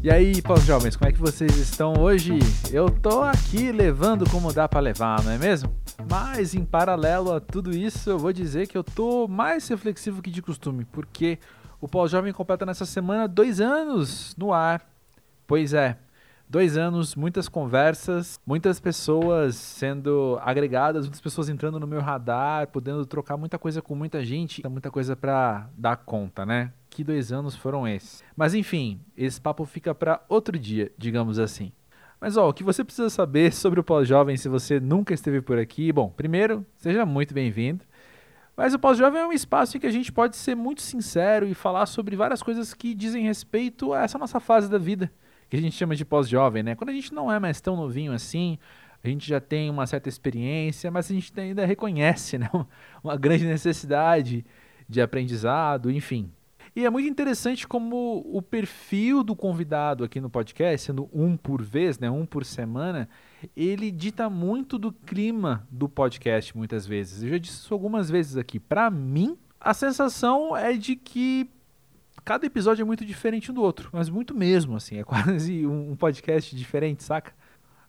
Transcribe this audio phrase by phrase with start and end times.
[0.00, 2.38] E aí, pós-jovens, como é que vocês estão hoje?
[2.72, 5.74] Eu tô aqui levando como dá para levar, não é mesmo?
[6.08, 10.30] Mas em paralelo a tudo isso, eu vou dizer que eu tô mais reflexivo que
[10.30, 11.40] de costume, porque
[11.80, 14.88] o pós-jovem completa nessa semana dois anos no ar.
[15.48, 15.98] Pois é,
[16.48, 23.04] dois anos, muitas conversas, muitas pessoas sendo agregadas, muitas pessoas entrando no meu radar, podendo
[23.04, 26.72] trocar muita coisa com muita gente, muita coisa para dar conta, né?
[26.88, 28.24] Que dois anos foram esses.
[28.34, 31.70] Mas enfim, esse papo fica para outro dia, digamos assim.
[32.20, 35.58] Mas ó, o que você precisa saber sobre o pós-jovem se você nunca esteve por
[35.58, 35.92] aqui?
[35.92, 37.84] Bom, primeiro, seja muito bem-vindo.
[38.56, 41.54] Mas o pós-jovem é um espaço em que a gente pode ser muito sincero e
[41.54, 45.12] falar sobre várias coisas que dizem respeito a essa nossa fase da vida
[45.48, 46.74] que a gente chama de pós-jovem, né?
[46.74, 48.58] Quando a gente não é mais tão novinho assim,
[49.02, 52.50] a gente já tem uma certa experiência, mas a gente ainda reconhece né?
[53.02, 54.44] uma grande necessidade
[54.88, 56.30] de aprendizado, enfim.
[56.74, 61.62] E é muito interessante como o perfil do convidado aqui no podcast, sendo um por
[61.62, 63.08] vez, né, um por semana,
[63.56, 67.22] ele dita muito do clima do podcast muitas vezes.
[67.22, 68.60] Eu já disse isso algumas vezes aqui.
[68.60, 71.50] Para mim, a sensação é de que
[72.28, 75.96] cada episódio é muito diferente um do outro, mas muito mesmo, assim, é quase um
[75.96, 77.32] podcast diferente, saca?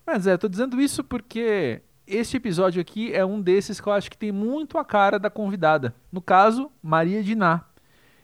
[0.08, 3.92] Mas é, eu tô dizendo isso porque este episódio aqui é um desses que eu
[3.92, 5.94] acho que tem muito a cara da convidada.
[6.10, 7.66] No caso, Maria Diná.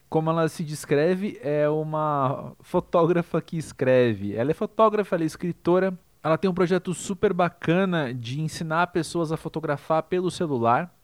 [0.07, 4.33] Como ela se descreve, é uma fotógrafa que escreve.
[4.33, 6.00] Ela é fotógrafa, ela é escritora.
[6.23, 10.95] Ela tem um projeto super bacana de ensinar pessoas a fotografar pelo celular.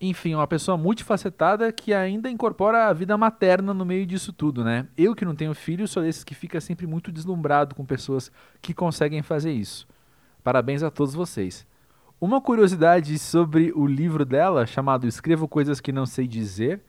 [0.00, 4.88] Enfim, uma pessoa multifacetada que ainda incorpora a vida materna no meio disso tudo, né?
[4.96, 8.72] Eu que não tenho filho, sou desses que fica sempre muito deslumbrado com pessoas que
[8.72, 9.86] conseguem fazer isso.
[10.42, 11.66] Parabéns a todos vocês.
[12.18, 16.80] Uma curiosidade sobre o livro dela, chamado Escrevo Coisas que Não Sei Dizer,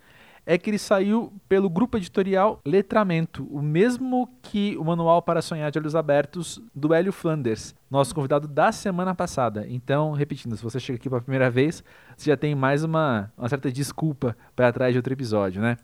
[0.46, 5.72] é que ele saiu pelo grupo editorial Letramento, o mesmo que o Manual para Sonhar
[5.72, 9.66] de Olhos Abertos do Hélio Flanders, nosso convidado da semana passada.
[9.68, 11.84] Então, repetindo, se você chega aqui pela primeira vez,
[12.18, 15.78] você já tem mais uma, uma certa desculpa para atrás de outro episódio, né?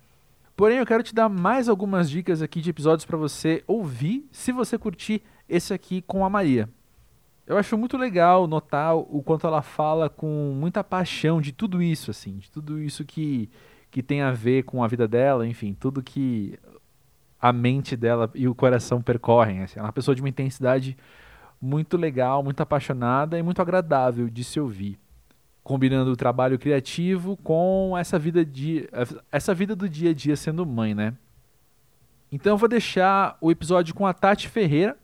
[0.56, 4.51] Porém, eu quero te dar mais algumas dicas aqui de episódios para você ouvir, se
[4.51, 6.67] você curtir esse aqui com a Maria.
[7.46, 12.12] Eu acho muito legal notar o quanto ela fala com muita paixão de tudo isso,
[12.12, 13.50] assim, de tudo isso que
[13.97, 16.53] que tem a ver com a vida dela, enfim, tudo que
[17.41, 19.63] a mente dela e o coração percorrem.
[19.63, 19.80] Assim.
[19.80, 20.96] Ela é uma pessoa de uma intensidade
[21.59, 25.00] muito legal, muito apaixonada e muito agradável de se ouvir.
[25.63, 28.88] Combinando o trabalho criativo com essa vida, de,
[29.31, 31.16] essa vida do dia a dia sendo mãe, né?
[32.31, 34.96] Então eu vou deixar o episódio com a Tati Ferreira,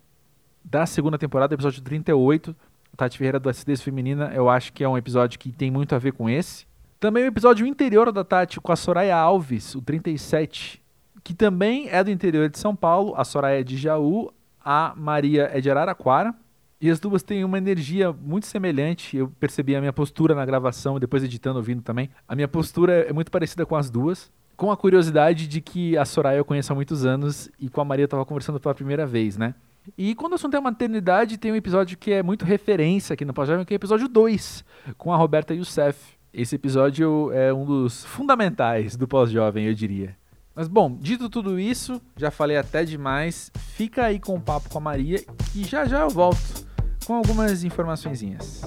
[0.63, 2.55] da segunda temporada, episódio 38.
[2.93, 5.95] A Tati Ferreira do Acidez Feminina, eu acho que é um episódio que tem muito
[5.95, 6.71] a ver com esse.
[7.03, 10.81] Também o episódio interior da Tati com a Soraya Alves, o 37,
[11.21, 13.13] que também é do interior de São Paulo.
[13.17, 14.31] A Soraya é de Jaú,
[14.63, 16.33] a Maria é de Araraquara.
[16.79, 19.17] E as duas têm uma energia muito semelhante.
[19.17, 22.09] Eu percebi a minha postura na gravação, depois editando, ouvindo também.
[22.25, 24.31] A minha postura é muito parecida com as duas.
[24.55, 27.83] Com a curiosidade de que a Soraya eu conheço há muitos anos e com a
[27.83, 29.55] Maria eu estava conversando pela primeira vez, né?
[29.97, 33.33] E quando o assunto é maternidade, tem um episódio que é muito referência aqui no
[33.33, 34.63] Pós-Jovem, que é o episódio 2,
[34.97, 36.22] com a Roberta Youssef.
[36.33, 40.17] Esse episódio é um dos fundamentais do pós-jovem, eu diria.
[40.55, 43.51] Mas bom, dito tudo isso, já falei até demais.
[43.75, 45.23] Fica aí com o papo com a Maria
[45.53, 46.65] e já já eu volto
[47.05, 48.63] com algumas informaçõezinhas.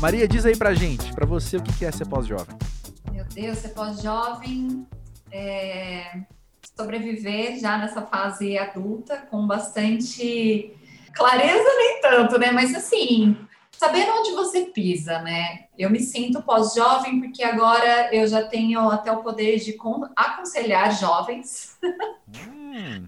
[0.00, 2.56] Maria, diz aí pra gente, pra você, o que é ser pós-jovem?
[3.10, 4.86] Meu Deus, ser pós-jovem
[5.32, 6.22] é
[6.76, 10.74] sobreviver já nessa fase adulta com bastante
[11.14, 12.50] clareza, nem tanto, né?
[12.50, 13.36] Mas assim,
[13.76, 15.66] sabendo onde você pisa, né?
[15.78, 19.76] Eu me sinto pós-jovem porque agora eu já tenho até o poder de
[20.16, 21.78] aconselhar jovens.
[22.48, 23.06] Hum.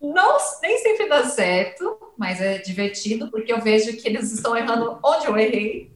[0.00, 4.98] Não, nem sempre dá certo, mas é divertido porque eu vejo que eles estão errando
[5.02, 5.92] onde eu errei.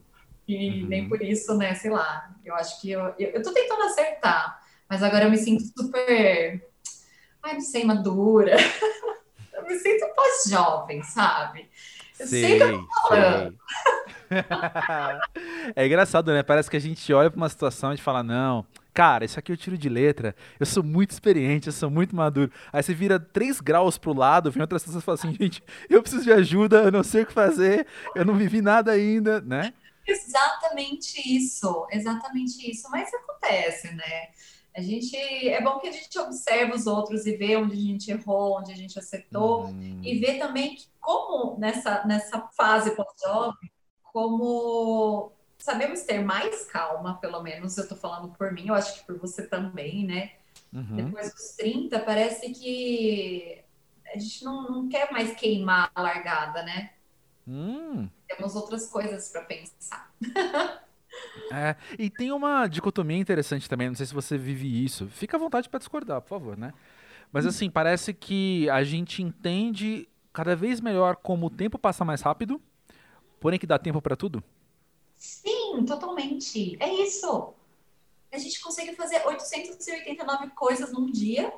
[0.46, 0.88] E uhum.
[0.88, 1.74] nem por isso, né?
[1.74, 2.30] Sei lá.
[2.44, 6.71] Eu acho que eu, eu, eu tô tentando acertar, mas agora eu me sinto super
[7.42, 8.56] ai, não sei, madura.
[9.52, 11.68] eu me sinto pós-jovem, sabe?
[12.18, 13.58] Eu sei, sei que eu tô falando.
[15.74, 16.42] é engraçado, né?
[16.42, 19.56] Parece que a gente olha para uma situação e fala, não, cara, isso aqui eu
[19.56, 22.50] tiro de letra, eu sou muito experiente, eu sou muito maduro.
[22.72, 26.00] Aí você vira três graus pro lado, vem outras pessoas e fala assim, gente, eu
[26.00, 29.72] preciso de ajuda, eu não sei o que fazer, eu não vivi nada ainda, né?
[30.06, 32.88] Exatamente isso, exatamente isso.
[32.90, 34.28] Mas acontece, né?
[34.74, 38.10] A gente é bom que a gente observe os outros e vê onde a gente
[38.10, 40.00] errou, onde a gente acertou hum.
[40.02, 43.70] e vê também que como nessa nessa fase pós-jovem,
[44.02, 49.06] como sabemos ter mais calma, pelo menos eu tô falando por mim, eu acho que
[49.06, 50.32] por você também, né?
[50.72, 50.96] Uhum.
[50.96, 53.62] Depois dos 30, parece que
[54.06, 56.92] a gente não, não quer mais queimar a largada, né?
[57.46, 58.08] Hum.
[58.26, 60.12] Temos outras coisas para pensar.
[61.50, 65.06] É, e tem uma dicotomia interessante também, não sei se você vive isso.
[65.08, 66.72] Fica à vontade para discordar, por favor, né?
[67.30, 72.20] Mas assim, parece que a gente entende cada vez melhor como o tempo passa mais
[72.20, 72.60] rápido,
[73.40, 74.42] porém que dá tempo para tudo.
[75.16, 76.76] Sim, totalmente.
[76.80, 77.54] É isso.
[78.32, 81.52] A gente consegue fazer 889 coisas num dia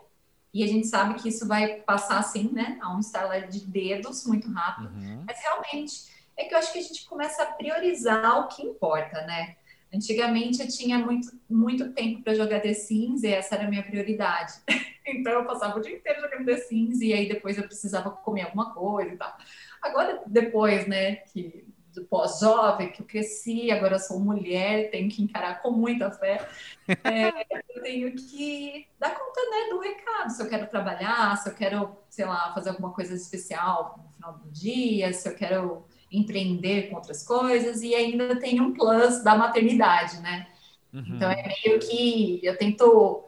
[0.52, 2.78] e a gente sabe que isso vai passar assim, né?
[2.80, 4.88] A um estalar de dedos muito rápido.
[4.94, 5.24] Uhum.
[5.26, 9.22] Mas realmente é que eu acho que a gente começa a priorizar o que importa,
[9.26, 9.56] né?
[9.92, 13.82] Antigamente eu tinha muito, muito tempo para jogar The Sims e essa era a minha
[13.82, 14.54] prioridade.
[15.06, 18.42] então eu passava o dia inteiro jogando The Sims e aí depois eu precisava comer
[18.42, 19.36] alguma coisa e tal.
[19.80, 21.64] Agora, depois, né, que
[21.94, 26.44] do pós-jovem, que eu cresci, agora eu sou mulher, tenho que encarar com muita fé,
[27.04, 27.28] é,
[27.72, 31.96] eu tenho que dar conta né, do recado, se eu quero trabalhar, se eu quero,
[32.10, 36.96] sei lá, fazer alguma coisa especial no final do dia, se eu quero empreender com
[36.96, 40.46] outras coisas, e ainda tem um plus da maternidade, né?
[40.92, 41.04] Uhum.
[41.08, 43.24] Então é meio que eu tento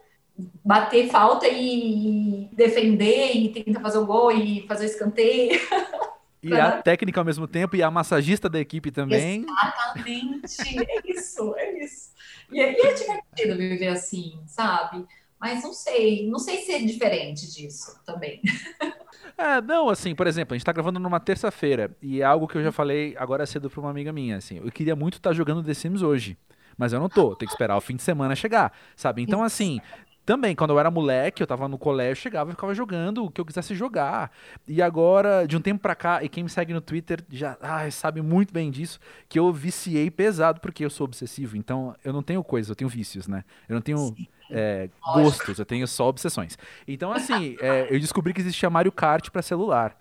[0.65, 5.59] bater falta e defender e tentar fazer o gol e fazer o escanteio.
[6.43, 9.43] E a técnica ao mesmo tempo e a massagista da equipe também.
[9.43, 12.11] Exatamente, é isso, é isso.
[12.53, 15.05] E, e é divertido viver assim, sabe?
[15.41, 18.41] Mas não sei, não sei se é diferente disso também.
[19.39, 22.57] É, não, assim, por exemplo, a gente tá gravando numa terça-feira e é algo que
[22.57, 25.35] eu já falei agora cedo pra uma amiga minha, assim, eu queria muito estar tá
[25.35, 26.39] jogando The Sims hoje,
[26.77, 29.23] mas eu não tô, tem que esperar o fim de semana chegar, sabe?
[29.23, 29.79] Então, assim,
[30.27, 33.41] também, quando eu era moleque, eu tava no colégio, chegava e ficava jogando o que
[33.41, 34.33] eu quisesse jogar.
[34.67, 37.93] E agora, de um tempo pra cá, e quem me segue no Twitter já ai,
[37.93, 38.99] sabe muito bem disso,
[39.29, 41.57] que eu viciei pesado porque eu sou obsessivo.
[41.57, 43.45] Então, eu não tenho coisas, eu tenho vícios, né?
[43.69, 44.17] Eu não tenho
[44.51, 46.59] é, gostos, eu tenho só obsessões.
[46.87, 49.97] Então, assim, é, eu descobri que existia Mario Kart para celular.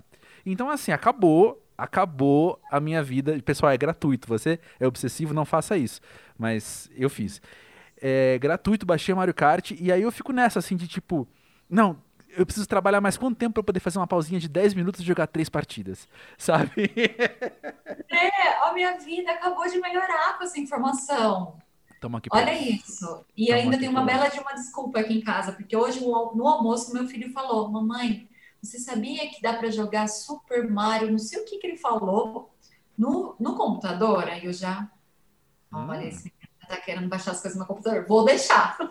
[0.46, 3.40] Então, assim, acabou, acabou a minha vida.
[3.44, 4.28] Pessoal, é gratuito.
[4.28, 6.00] Você é obsessivo, não faça isso.
[6.38, 7.42] Mas eu fiz.
[8.02, 9.72] É gratuito, baixei Mario Kart.
[9.72, 11.28] E aí eu fico nessa, assim, de tipo,
[11.70, 11.98] não,
[12.38, 15.04] eu preciso trabalhar mais quanto tempo para poder fazer uma pausinha de 10 minutos e
[15.04, 16.08] jogar três partidas,
[16.38, 16.92] sabe?
[18.10, 21.58] É, a minha vida acabou de melhorar com essa informação.
[22.00, 23.26] Tamo aqui Olha isso.
[23.36, 26.48] E Tamo ainda tem uma bela de uma desculpa aqui em casa, porque hoje no
[26.48, 28.30] almoço meu filho falou: Mamãe,
[28.62, 31.12] você sabia que dá para jogar Super Mario?
[31.12, 32.54] Não sei o que, que ele falou
[32.98, 34.28] no, no computador.
[34.28, 34.90] Aí eu já.
[35.72, 35.88] Hum.
[35.88, 36.34] Olha, esse
[36.68, 38.06] tá querendo baixar as coisas no computador.
[38.08, 38.78] Vou deixar.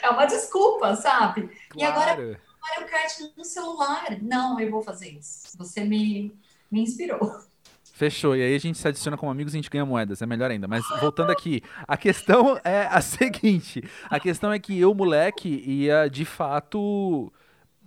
[0.00, 1.42] É uma desculpa, sabe?
[1.68, 1.76] Claro.
[1.76, 4.18] E agora, Mario Kart no celular.
[4.22, 5.56] Não, eu vou fazer isso.
[5.58, 6.34] Você me,
[6.70, 7.20] me inspirou.
[8.02, 8.34] Fechou.
[8.34, 10.20] E aí a gente se adiciona como amigos e a gente ganha moedas.
[10.20, 10.66] É melhor ainda.
[10.66, 16.08] Mas voltando aqui, a questão é a seguinte: a questão é que eu, moleque, ia
[16.08, 17.32] de fato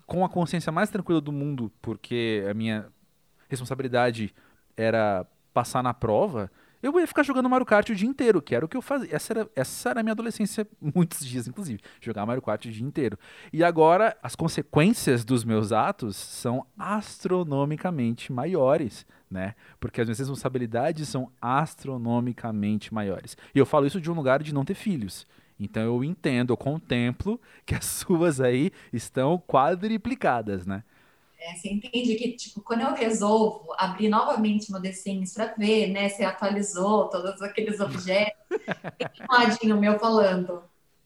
[0.05, 2.87] com a consciência mais tranquila do mundo, porque a minha
[3.49, 4.33] responsabilidade
[4.77, 6.49] era passar na prova
[6.85, 9.13] eu ia ficar jogando Mario Kart o dia inteiro, que era o que eu fazia.
[9.13, 11.79] Essa era, essa era a minha adolescência, muitos dias, inclusive.
[11.99, 13.17] Jogar Mario Kart o dia inteiro.
[13.51, 19.55] E agora, as consequências dos meus atos são astronomicamente maiores, né?
[19.79, 23.35] Porque as minhas responsabilidades são astronomicamente maiores.
[23.53, 25.25] E eu falo isso de um lugar de não ter filhos.
[25.59, 30.83] Então eu entendo, eu contemplo que as suas aí estão quadriplicadas, né?
[31.45, 35.91] É, você entende que, tipo, quando eu resolvo abrir novamente meu The Sims para ver,
[35.91, 38.33] né, se atualizou todos aqueles objetos,
[38.97, 40.63] tem um ladinho meu falando,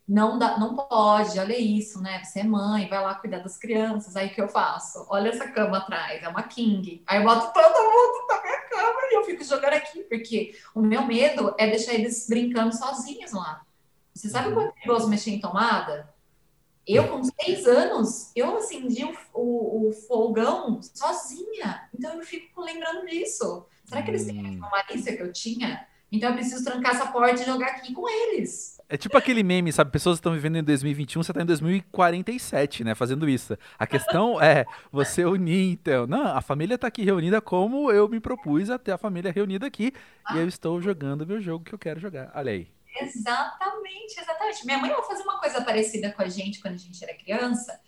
[0.07, 4.15] não, dá, não pode, olha isso, né, você é mãe, vai lá cuidar das crianças,
[4.15, 5.05] aí o que eu faço?
[5.09, 7.03] Olha essa cama atrás, é uma king.
[7.05, 10.79] Aí eu boto todo mundo na minha cama e eu fico jogando aqui, porque o
[10.79, 13.61] meu medo é deixar eles brincando sozinhos lá.
[14.13, 16.09] Você sabe quanto é perigoso mexer em tomada?
[16.95, 21.87] Eu, com seis anos, eu acendi o, o, o, fogão sozinha.
[21.93, 23.67] Então, eu fico lembrando disso.
[23.85, 24.57] Será que eles têm hum.
[24.57, 25.85] uma malícia que eu tinha?
[26.11, 28.79] Então, eu preciso trancar essa porta e jogar aqui com eles.
[28.89, 29.91] É tipo aquele meme, sabe?
[29.91, 32.95] Pessoas estão vivendo em 2021, você está em 2047, né?
[32.95, 33.55] Fazendo isso.
[33.77, 36.07] A questão é você unir, então.
[36.07, 39.67] Não, a família está aqui reunida como eu me propus a ter a família reunida
[39.67, 39.93] aqui.
[40.25, 40.35] Ah.
[40.35, 42.31] E eu estou jogando o meu jogo que eu quero jogar.
[42.33, 42.78] Olha aí.
[43.01, 44.65] Exatamente, exatamente.
[44.65, 47.79] Minha mãe vai fazer uma coisa parecida com a gente quando a gente era criança,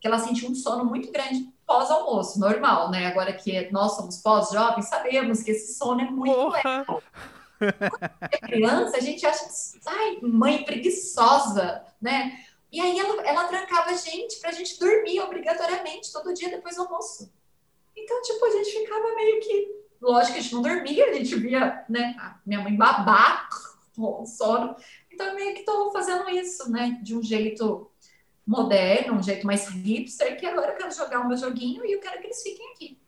[0.00, 3.06] que ela sentiu um sono muito grande pós-almoço, normal, né?
[3.06, 6.56] Agora que nós somos pós-jovens, sabemos que esse sono é muito Porra.
[6.56, 7.02] legal.
[7.58, 9.46] Quando é criança, a gente acha,
[9.86, 12.38] ai, mãe preguiçosa, né?
[12.70, 16.82] E aí ela, ela trancava a gente pra gente dormir obrigatoriamente todo dia depois do
[16.82, 17.32] almoço.
[17.96, 21.34] Então, tipo, a gente ficava meio que lógico que a gente não dormia, a gente
[21.36, 22.14] via, né,
[22.46, 23.48] minha mãe babar,
[24.26, 24.76] sono.
[25.10, 27.90] Então, eu meio que estou fazendo isso, né, de um jeito
[28.46, 32.00] moderno, um jeito mais hipster, que agora eu quero jogar o meu joguinho e eu
[32.00, 32.98] quero que eles fiquem aqui.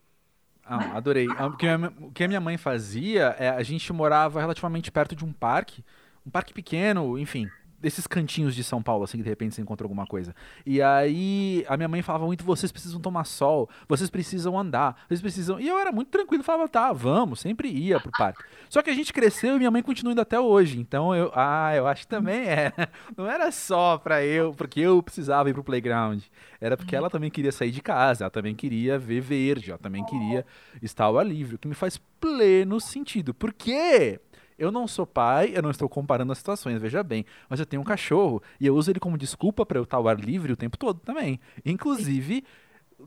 [0.65, 0.93] Ah, né?
[0.95, 1.27] adorei.
[1.37, 1.67] Ah, o que,
[2.01, 5.83] o que a minha mãe fazia, é, a gente morava relativamente perto de um parque,
[6.27, 9.85] um parque pequeno, enfim, desses cantinhos de São Paulo, assim, que de repente você encontra
[9.85, 10.35] alguma coisa.
[10.67, 15.21] E aí a minha mãe falava muito: vocês precisam tomar sol, vocês precisam andar, vocês
[15.21, 15.59] precisam.
[15.59, 18.45] E eu era muito tranquilo, falava: tá, vamos, sempre ia pro parque.
[18.69, 20.79] Só que a gente cresceu e minha mãe continua indo até hoje.
[20.79, 22.73] Então eu, ah, eu acho que também é.
[23.17, 26.23] Não era só pra eu, porque eu precisava ir pro playground.
[26.61, 30.05] Era porque ela também queria sair de casa, ela também queria ver verde, ela também
[30.05, 30.45] queria
[30.83, 33.33] estar ao ar livre, o que me faz pleno sentido.
[33.33, 34.21] Por quê?
[34.61, 37.25] Eu não sou pai, eu não estou comparando as situações, veja bem.
[37.49, 40.07] Mas eu tenho um cachorro e eu uso ele como desculpa para eu estar ao
[40.07, 41.41] ar livre o tempo todo também.
[41.65, 42.45] Inclusive,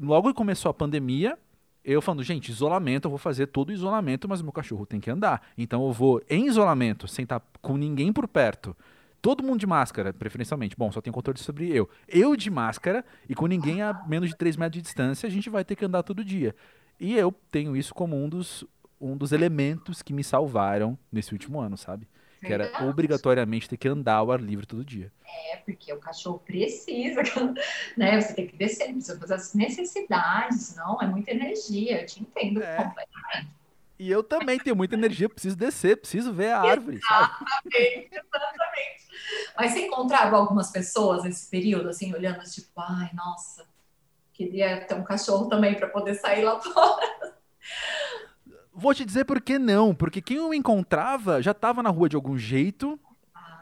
[0.01, 1.37] logo que começou a pandemia,
[1.85, 5.43] eu falando, gente, isolamento, eu vou fazer todo isolamento, mas meu cachorro tem que andar.
[5.55, 8.75] Então eu vou em isolamento, sem estar com ninguém por perto.
[9.21, 10.75] Todo mundo de máscara, preferencialmente.
[10.75, 11.87] Bom, só tem controle sobre eu.
[12.07, 15.51] Eu de máscara e com ninguém a menos de 3 metros de distância, a gente
[15.51, 16.55] vai ter que andar todo dia.
[16.99, 18.65] E eu tenho isso como um dos,
[19.03, 22.07] um dos elementos que me salvaram nesse último ano, sabe?
[22.39, 25.11] Que era obrigatoriamente ter que andar ao ar livre todo dia.
[25.51, 27.21] É, porque o cachorro precisa,
[27.95, 28.19] né?
[28.19, 32.61] Você tem que descer, precisa fazer as necessidades, não, é muita energia, eu te entendo
[32.61, 32.75] é.
[32.75, 33.63] completamente.
[33.99, 38.09] E eu também tenho muita energia, preciso descer, preciso ver a árvore, exatamente, sabe?
[38.11, 39.03] Exatamente.
[39.55, 43.65] Mas você encontrava algumas pessoas nesse período, assim, olhando, tipo, ai, nossa,
[44.33, 47.37] queria ter um cachorro também para poder sair lá fora.
[48.75, 49.93] Vou te dizer por que não.
[49.93, 52.99] Porque quem eu encontrava já estava na rua de algum jeito.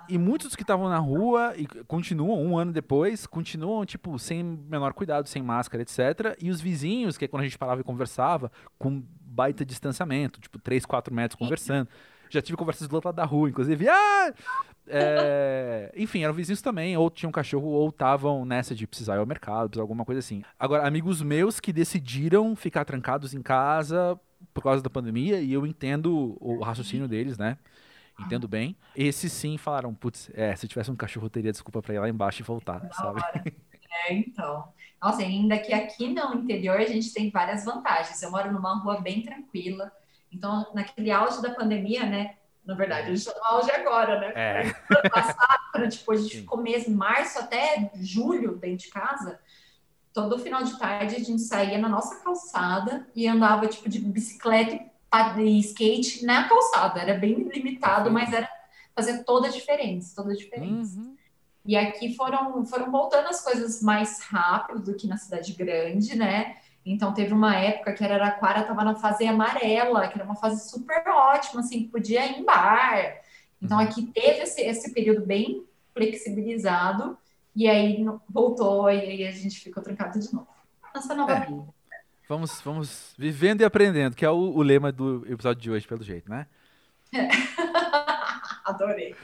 [0.10, 4.94] E muitos que estavam na rua e continuam um ano depois, continuam, tipo, sem menor
[4.94, 6.36] cuidado, sem máscara, etc.
[6.42, 10.60] E os vizinhos, que é quando a gente parava e conversava, com baita distanciamento, tipo,
[10.60, 11.88] 3, 4 metros conversando.
[12.32, 13.88] Já tive conversas do outro lado da rua, inclusive.
[13.90, 14.34] Ah!
[14.88, 15.92] É...
[15.96, 19.26] Enfim, eram vizinhos também, ou tinham um cachorro, ou estavam nessa de precisar ir ao
[19.26, 20.42] mercado, alguma coisa assim.
[20.58, 24.20] Agora, amigos meus que decidiram ficar trancados em casa
[24.54, 27.58] por causa da pandemia, e eu entendo o raciocínio deles, né?
[28.20, 28.76] Entendo bem.
[28.96, 32.10] Esses sim falaram, putz, é, se tivesse um cachorro, eu teria desculpa pra ir lá
[32.10, 33.22] embaixo e voltar, sabe?
[34.08, 34.72] É, então.
[35.02, 38.22] Nossa, ainda que aqui no interior a gente tem várias vantagens.
[38.24, 39.92] Eu moro numa rua bem tranquila.
[40.32, 42.36] Então, naquele auge da pandemia, né?
[42.66, 44.34] Na verdade, a gente tá no auge agora, né?
[44.36, 45.10] É.
[45.10, 49.40] Passado, tipo, a gente ficou mês março até julho dentro de casa
[50.14, 54.80] todo final de tarde a gente saía na nossa calçada e andava tipo de bicicleta
[55.38, 57.00] e skate na calçada.
[57.00, 58.50] Era bem limitado, mas era
[58.96, 61.00] fazer toda a diferença, toda a diferença.
[61.00, 61.16] Uhum.
[61.66, 66.58] E aqui foram foram voltando as coisas mais rápido do que na cidade grande, né?
[66.86, 71.04] Então teve uma época que Araraquara estava na fase amarela, que era uma fase super
[71.08, 73.22] ótima, assim, podia ir em bar.
[73.62, 73.84] Então uhum.
[73.84, 77.18] aqui teve esse, esse período bem flexibilizado
[77.56, 80.48] e aí voltou e aí a gente ficou trancado de novo.
[80.94, 81.46] Nossa nova é.
[81.46, 81.64] vida.
[82.28, 86.04] Vamos, vamos vivendo e aprendendo, que é o, o lema do episódio de hoje, pelo
[86.04, 86.48] jeito, né?
[87.14, 87.28] É.
[88.66, 89.16] Adorei.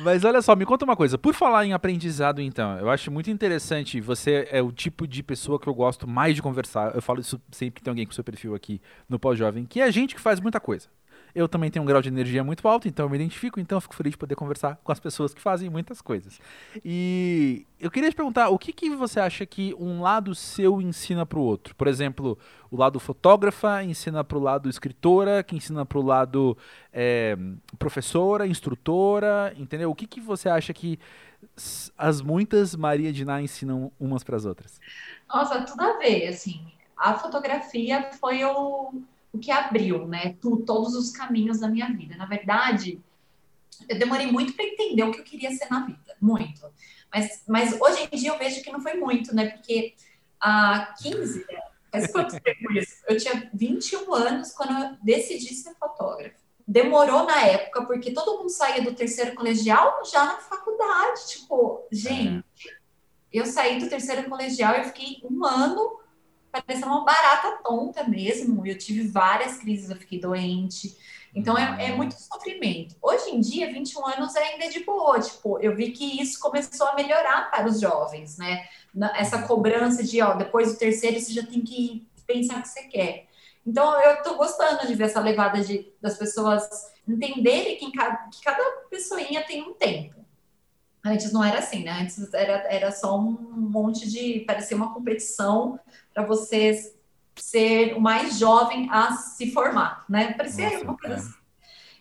[0.00, 1.18] Mas olha só, me conta uma coisa.
[1.18, 4.00] Por falar em aprendizado, então, eu acho muito interessante.
[4.00, 6.94] Você é o tipo de pessoa que eu gosto mais de conversar.
[6.94, 9.90] Eu falo isso sempre que tem alguém com seu perfil aqui no Pós-Jovem, que é
[9.90, 10.88] gente que faz muita coisa.
[11.34, 13.80] Eu também tenho um grau de energia muito alto, então eu me identifico, então eu
[13.80, 16.38] fico feliz de poder conversar com as pessoas que fazem muitas coisas.
[16.84, 21.24] E eu queria te perguntar, o que, que você acha que um lado seu ensina
[21.24, 21.74] para o outro?
[21.74, 22.38] Por exemplo,
[22.70, 26.56] o lado fotógrafa ensina para o lado escritora, que ensina para o lado
[26.92, 27.36] é,
[27.78, 29.90] professora, instrutora, entendeu?
[29.90, 30.98] O que, que você acha que
[31.96, 34.80] as muitas Maria de Ná ensinam umas para as outras?
[35.28, 36.64] Nossa, tudo a ver, assim.
[36.96, 38.92] A fotografia foi o
[39.32, 42.16] o que abriu, né, todos os caminhos da minha vida.
[42.16, 43.00] Na verdade,
[43.88, 46.70] eu demorei muito para entender o que eu queria ser na vida, muito.
[47.12, 49.94] Mas, mas hoje em dia eu vejo que não foi muito, né, porque
[50.40, 51.60] há 15, né,
[51.90, 53.02] faz quanto tempo isso?
[53.08, 56.36] Eu tinha 21 anos quando eu decidi ser fotógrafa.
[56.66, 61.28] Demorou na época, porque todo mundo saía do terceiro colegial já na faculdade.
[61.28, 62.44] Tipo, gente,
[63.32, 66.01] eu saí do terceiro colegial e fiquei um ano
[66.52, 68.66] parecendo uma barata tonta mesmo.
[68.66, 70.96] Eu tive várias crises, eu fiquei doente.
[71.34, 72.94] Então é, é, muito sofrimento.
[73.00, 75.18] Hoje em dia, 21 anos ainda é de boa.
[75.18, 78.66] Tipo, eu vi que isso começou a melhorar para os jovens, né?
[79.14, 82.82] Essa cobrança de, ó, depois do terceiro você já tem que pensar o que você
[82.82, 83.26] quer.
[83.66, 86.68] Então eu tô gostando de ver essa levada de, das pessoas
[87.08, 90.22] entenderem que, cada, que cada pessoinha tem um tempo.
[91.04, 91.92] Antes não era assim, né?
[92.00, 94.40] Antes era, era só um monte de.
[94.40, 95.80] parecia uma competição
[96.12, 96.92] para você
[97.36, 100.32] ser o mais jovem a se formar, né?
[100.34, 101.18] Parecia Nossa, uma coisa é.
[101.18, 101.34] assim.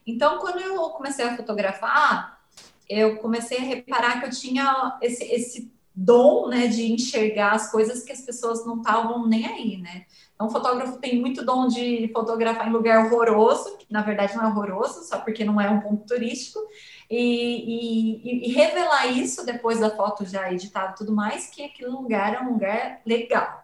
[0.05, 2.41] Então, quando eu comecei a fotografar,
[2.89, 8.03] eu comecei a reparar que eu tinha esse, esse dom, né, de enxergar as coisas
[8.03, 10.05] que as pessoas não estavam nem aí, né?
[10.33, 14.43] Então, o fotógrafo tem muito dom de fotografar em lugar horroroso, que na verdade não
[14.43, 16.59] é horroroso, só porque não é um ponto turístico,
[17.09, 21.89] e, e, e revelar isso depois da foto já editada e tudo mais, que aquele
[21.89, 23.60] lugar é um lugar legal.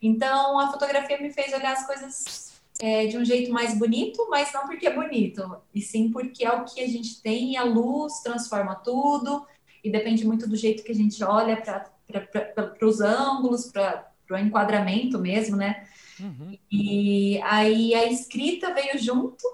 [0.00, 4.52] Então, a fotografia me fez olhar as coisas é, de um jeito mais bonito, mas
[4.52, 7.62] não porque é bonito, e sim porque é o que a gente tem, e a
[7.62, 9.46] luz transforma tudo,
[9.84, 15.18] e depende muito do jeito que a gente olha para os ângulos, para o enquadramento
[15.18, 15.86] mesmo, né?
[16.18, 16.56] Uhum.
[16.70, 19.44] E aí a escrita veio junto,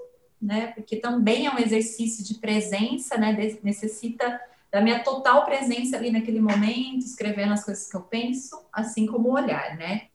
[0.40, 0.69] né?
[0.69, 3.33] Porque também é um exercício de presença, né?
[3.33, 4.40] De, necessita
[4.71, 9.31] da minha total presença ali naquele momento, escrevendo as coisas que eu penso, assim como
[9.31, 10.09] o olhar, né?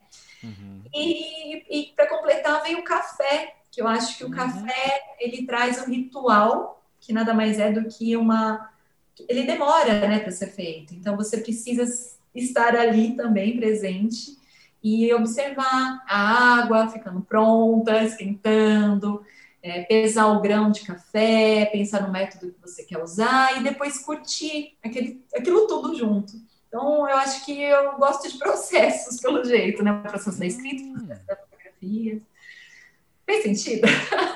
[0.43, 0.81] Uhum.
[0.93, 4.33] E, e para completar veio o café, que eu acho que o uhum.
[4.33, 8.69] café ele traz um ritual que nada mais é do que uma
[9.29, 10.93] ele demora, né, para ser feito.
[10.93, 11.83] Então você precisa
[12.33, 14.37] estar ali também presente
[14.83, 19.23] e observar a água ficando pronta, esquentando,
[19.63, 23.97] é, pesar o grão de café, pensar no método que você quer usar e depois
[23.99, 26.33] curtir aquele, aquilo tudo junto.
[26.67, 29.93] Então, eu acho que eu gosto de processos, pelo jeito, né?
[29.93, 32.21] O processo da escrita, o processo da fotografia.
[33.25, 33.87] Fez sentido?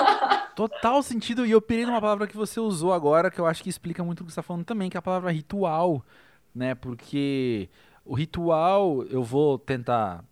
[0.56, 1.46] Total sentido.
[1.46, 4.22] E eu pirei numa palavra que você usou agora, que eu acho que explica muito
[4.22, 6.06] o que você está falando também, que é a palavra ritual,
[6.56, 6.74] né?
[6.74, 7.70] Porque
[8.06, 10.24] o ritual, eu vou tentar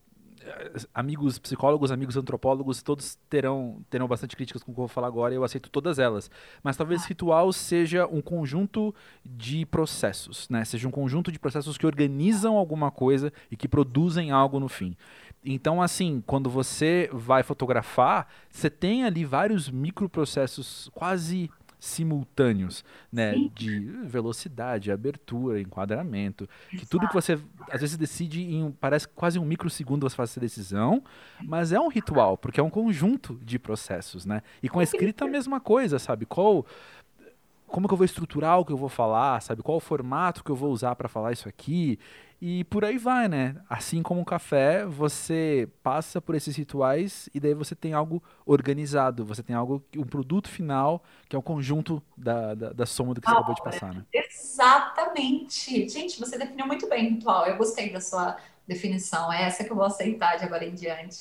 [0.93, 5.07] amigos psicólogos, amigos antropólogos, todos terão, terão bastante críticas com o que eu vou falar
[5.07, 6.29] agora e eu aceito todas elas.
[6.63, 7.07] Mas talvez ah.
[7.07, 10.63] ritual seja um conjunto de processos, né?
[10.65, 14.95] Seja um conjunto de processos que organizam alguma coisa e que produzem algo no fim.
[15.43, 21.51] Então, assim, quando você vai fotografar, você tem ali vários microprocessos quase
[21.85, 23.33] simultâneos, né?
[23.33, 23.51] Sim.
[23.53, 26.49] De velocidade, abertura, enquadramento.
[26.71, 26.77] Exato.
[26.77, 30.39] Que tudo que você às vezes decide em parece quase um microsegundo você faz essa
[30.39, 31.03] decisão,
[31.43, 34.41] mas é um ritual, porque é um conjunto de processos, né?
[34.61, 36.25] E com a escrita a mesma coisa, sabe?
[36.25, 36.65] Qual
[37.67, 39.61] como que eu vou estruturar o que eu vou falar, sabe?
[39.61, 41.99] Qual o formato que eu vou usar para falar isso aqui?
[42.41, 43.55] E por aí vai, né?
[43.69, 49.25] Assim como o café, você passa por esses rituais e daí você tem algo organizado,
[49.25, 53.21] você tem algo, um produto final, que é o conjunto da, da, da soma do
[53.21, 54.05] que você ah, acabou de passar, né?
[54.13, 55.87] Exatamente.
[55.87, 57.47] Gente, você definiu muito bem o ritual.
[57.47, 59.31] Eu gostei da sua definição.
[59.31, 61.19] É essa que eu vou aceitar de agora em diante.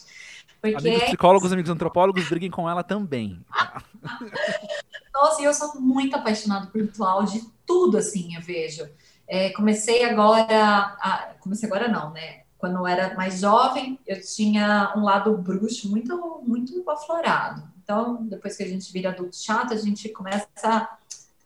[0.60, 3.44] Porque amigos é psicólogos, amigos antropólogos, briguem com ela também.
[5.14, 8.88] Nossa, e eu sou muito apaixonada por ritual de tudo, assim, eu vejo.
[9.26, 12.42] É, comecei agora, a, comecei agora não, né?
[12.58, 17.62] Quando eu era mais jovem, eu tinha um lado bruxo muito, muito aflorado.
[17.82, 20.88] Então, depois que a gente vira adulto chato, a gente começa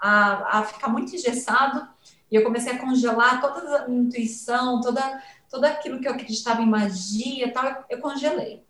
[0.00, 1.88] a, a ficar muito engessado
[2.30, 6.66] e eu comecei a congelar toda a intuição, toda, tudo aquilo que eu acreditava em
[6.66, 8.64] magia tal, eu congelei.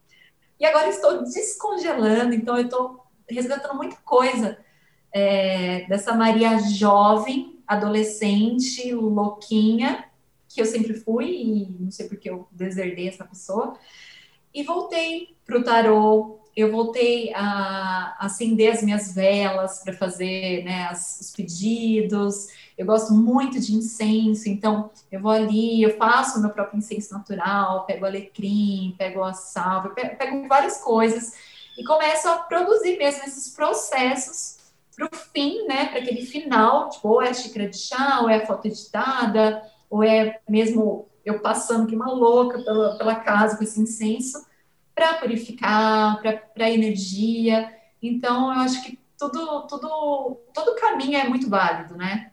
[0.58, 4.58] E agora estou descongelando, então eu estou resgatando muita coisa
[5.12, 10.06] é, dessa Maria jovem adolescente, louquinha,
[10.48, 13.78] que eu sempre fui, e não sei porque eu deserdei essa pessoa,
[14.54, 20.88] e voltei para o tarô, eu voltei a acender as minhas velas para fazer né,
[20.90, 22.48] as, os pedidos.
[22.76, 27.14] Eu gosto muito de incenso, então eu vou ali, eu faço o meu próprio incenso
[27.14, 31.34] natural, pego alecrim, pego a salva, pego, pego várias coisas
[31.76, 34.57] e começo a produzir mesmo esses processos
[34.98, 38.28] para o fim, né, para aquele final, tipo, ou é a xícara de chá, ou
[38.28, 43.56] é a foto editada, ou é mesmo eu passando que uma louca pela, pela casa
[43.56, 44.44] com esse incenso,
[44.94, 47.72] para purificar, para energia.
[48.02, 52.32] Então, eu acho que tudo, tudo, todo caminho é muito válido, né?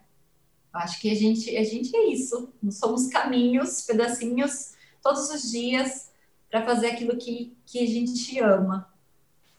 [0.73, 2.51] Eu acho que a gente, a gente é isso.
[2.62, 4.73] Nós somos caminhos, pedacinhos,
[5.04, 6.12] todos os dias,
[6.49, 8.91] para fazer aquilo que, que a gente ama.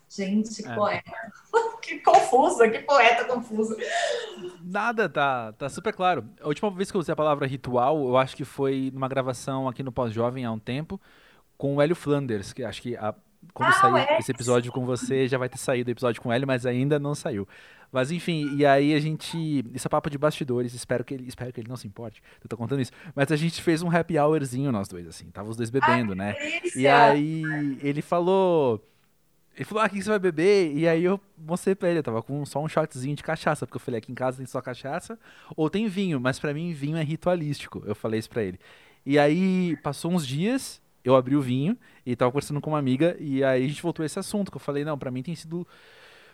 [0.08, 0.74] Gente, é.
[0.74, 1.12] poeta.
[1.86, 3.76] que confusa, que poeta confusa.
[4.62, 6.28] Nada, tá, tá super claro.
[6.40, 9.68] A última vez que eu usei a palavra ritual, eu acho que foi numa gravação
[9.68, 11.00] aqui no Pós-Jovem há um tempo,
[11.56, 13.14] com o Hélio Flanders, que acho que a,
[13.52, 14.18] quando ah, sair é?
[14.18, 16.98] esse episódio com você, já vai ter saído o episódio com o Hélio, mas ainda
[16.98, 17.46] não saiu.
[17.92, 19.64] Mas enfim, e aí a gente.
[19.72, 22.22] Isso é papo de bastidores, espero que ele, espero que ele não se importe.
[22.42, 22.92] Eu tô contando isso.
[23.14, 25.30] Mas a gente fez um happy hourzinho, nós dois, assim.
[25.30, 26.32] Tava os dois bebendo, Ai, né?
[26.32, 26.80] Delícia.
[26.80, 28.84] E aí ele falou.
[29.56, 30.76] Ele falou, ah, o que você vai beber?
[30.76, 33.76] E aí eu mostrei pra ele, eu tava com só um shotzinho de cachaça, porque
[33.76, 35.18] eu falei, aqui em casa tem só cachaça,
[35.56, 37.82] ou tem vinho, mas para mim vinho é ritualístico.
[37.86, 38.60] Eu falei isso pra ele.
[39.04, 43.16] E aí passou uns dias, eu abri o vinho e tava conversando com uma amiga
[43.18, 45.34] e aí a gente voltou a esse assunto, que eu falei, não, para mim tem
[45.34, 45.66] sido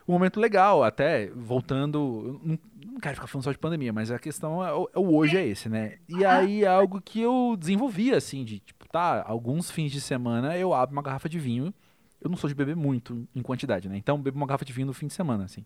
[0.09, 4.19] um momento legal, até voltando, não, não quero ficar falando só de pandemia, mas a
[4.19, 5.99] questão é o, é o hoje é esse, né?
[6.09, 10.57] E aí é algo que eu desenvolvi, assim, de, tipo, tá, alguns fins de semana
[10.57, 11.73] eu abro uma garrafa de vinho,
[12.23, 13.97] eu não sou de beber muito em quantidade, né?
[13.97, 15.65] Então bebo uma garrafa de vinho no fim de semana, assim.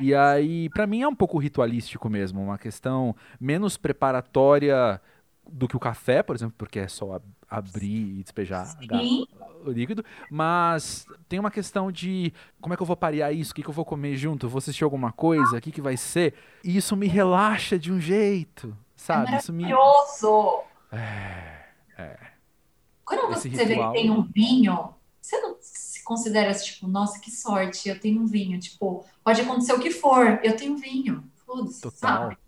[0.00, 5.00] E aí, para mim é um pouco ritualístico mesmo, uma questão menos preparatória
[5.50, 8.64] do que o café, por exemplo, porque é só abrir e despejar
[9.64, 13.54] o líquido, mas tem uma questão de como é que eu vou parear isso, o
[13.54, 16.34] que, que eu vou comer junto, vou assistir alguma coisa, o que, que vai ser,
[16.64, 19.32] e isso me relaxa de um jeito, sabe?
[19.34, 19.64] É isso me...
[19.64, 20.62] maravilhoso!
[20.90, 21.66] É,
[21.98, 22.18] é.
[23.04, 27.20] Quando Esse você vê ritual- que tem um vinho, você não se considera tipo, nossa,
[27.20, 28.58] que sorte, eu tenho um vinho.
[28.58, 31.24] Tipo, pode acontecer o que for, eu tenho vinho.
[31.46, 31.98] Foda-se, Total.
[32.00, 32.38] sabe?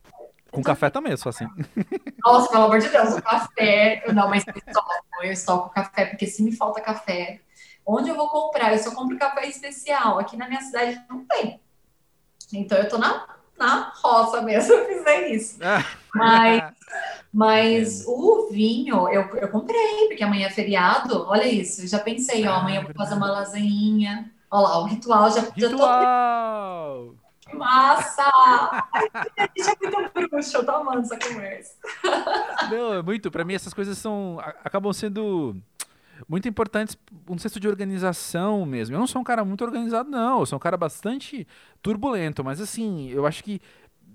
[0.51, 1.47] Com café também sou assim.
[2.25, 4.05] Nossa, pelo amor de Deus, o café.
[4.13, 4.91] Não, mas eu estoco,
[5.23, 7.41] eu estoco café, porque se me falta café,
[7.87, 8.73] onde eu vou comprar?
[8.73, 10.19] Eu só compro café especial.
[10.19, 11.61] Aqui na minha cidade não tem.
[12.53, 15.59] Então eu tô na, na roça mesmo, eu fizer isso.
[16.15, 16.73] Mas,
[17.33, 21.25] mas o vinho eu, eu comprei, porque amanhã é feriado.
[21.27, 24.31] Olha isso, eu já pensei, ó, amanhã eu vou fazer uma lasanhinha.
[24.51, 27.15] Olha lá, o ritual já, já tô Ritual!
[27.55, 28.25] massa!
[28.33, 31.75] A gente é muito bruxo, eu tô amando essa conversa.
[32.71, 33.31] Não, é muito.
[33.31, 34.39] Pra mim, essas coisas são.
[34.65, 35.57] acabam sendo
[36.29, 36.97] muito importantes.
[37.29, 38.95] Um senso de organização mesmo.
[38.95, 40.41] Eu não sou um cara muito organizado, não.
[40.41, 41.47] Eu sou um cara bastante
[41.83, 43.61] turbulento, mas assim, eu acho que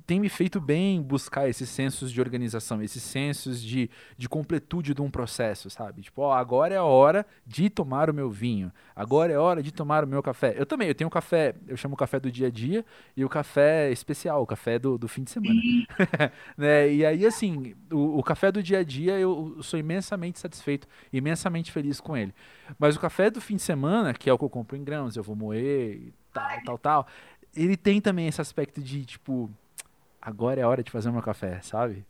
[0.09, 5.03] tem me feito bem buscar esses sensos de organização, esses sensos de, de completude de
[5.03, 6.01] um processo, sabe?
[6.01, 9.61] Tipo, ó, agora é a hora de tomar o meu vinho, agora é a hora
[9.61, 10.55] de tomar o meu café.
[10.57, 12.83] Eu também, eu tenho um café, eu chamo o café do dia a dia
[13.15, 15.61] e o café especial, o café do, do fim de semana
[16.57, 16.91] né?
[16.91, 21.71] E aí, assim, o, o café do dia a dia eu sou imensamente satisfeito, imensamente
[21.71, 22.33] feliz com ele.
[22.79, 25.15] Mas o café do fim de semana, que é o que eu compro em grãos,
[25.15, 27.07] eu vou moer e tal, tal, tal,
[27.55, 29.51] ele tem também esse aspecto de, tipo,
[30.21, 32.05] agora é a hora de fazer o meu café, sabe?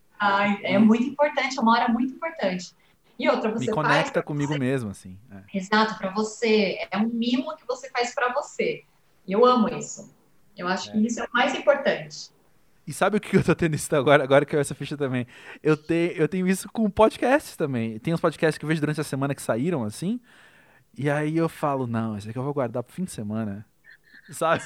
[0.62, 2.74] É muito importante, é uma hora muito importante.
[3.18, 4.58] E outra, Me você faz conecta comigo você.
[4.58, 5.18] mesmo, assim.
[5.30, 5.58] é.
[5.58, 6.78] Exato, para você.
[6.90, 8.84] É um mimo que você faz para você.
[9.28, 10.14] Eu amo isso.
[10.56, 12.30] Eu acho que isso é o mais importante.
[12.86, 15.26] E sabe o que eu tô tendo isso agora, agora que eu essa ficha também?
[15.62, 17.98] Eu, te, eu tenho isso com podcasts também.
[17.98, 20.18] Tem uns podcasts que eu vejo durante a semana que saíram, assim.
[20.96, 23.66] E aí eu falo, não, esse aqui eu vou guardar pro fim de semana.
[24.30, 24.62] Sabe?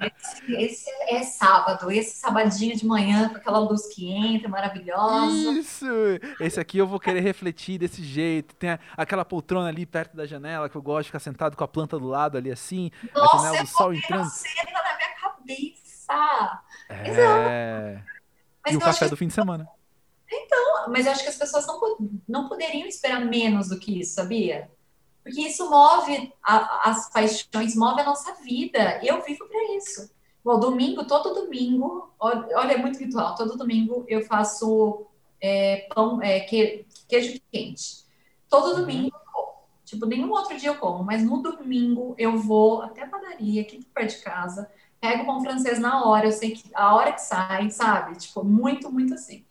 [0.00, 5.50] Esse, esse é sábado, esse sabadinho de manhã com aquela luz que entra, maravilhosa.
[5.52, 5.86] Isso!
[6.40, 8.54] Esse aqui eu vou querer refletir desse jeito.
[8.56, 11.64] Tem a- aquela poltrona ali perto da janela que eu gosto de ficar sentado com
[11.64, 14.28] a planta do lado ali assim, a Nossa, janela do sol entrando.
[14.30, 16.62] cena na minha cabeça.
[16.88, 18.02] É.
[18.64, 19.68] Mas E o café do fim de semana.
[20.88, 21.80] mas eu acho que as pessoas não,
[22.28, 24.70] não poderiam esperar menos do que isso, sabia?
[25.24, 29.00] Porque isso move a- as paixões, move a nossa vida.
[29.04, 30.10] Eu vivo para isso.
[30.44, 33.34] Bom, domingo, todo domingo, olha, olha, é muito ritual.
[33.34, 35.06] Todo domingo eu faço
[35.40, 38.04] é, pão, é, que- queijo quente.
[38.48, 38.80] Todo Uhum.
[38.80, 39.54] domingo, eu como.
[39.84, 43.84] tipo, nenhum outro dia eu como, mas no domingo eu vou até a padaria, aqui
[43.94, 47.20] perto de casa, pego o pão francês na hora, eu sei que a hora que
[47.20, 48.16] sai, sabe?
[48.16, 49.44] Tipo, muito, muito assim.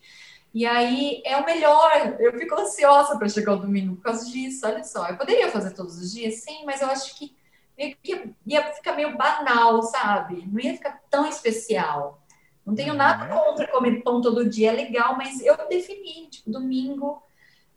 [0.53, 2.17] E aí é o melhor.
[2.19, 4.65] Eu fico ansiosa para chegar o domingo por causa disso.
[4.67, 7.35] Olha só, eu poderia fazer todos os dias, sim, mas eu acho que
[8.03, 10.45] ia, ia ficar meio banal, sabe?
[10.45, 12.23] Não ia ficar tão especial.
[12.65, 17.21] Não tenho nada contra comer pão todo dia, é legal, mas eu defini, tipo, domingo.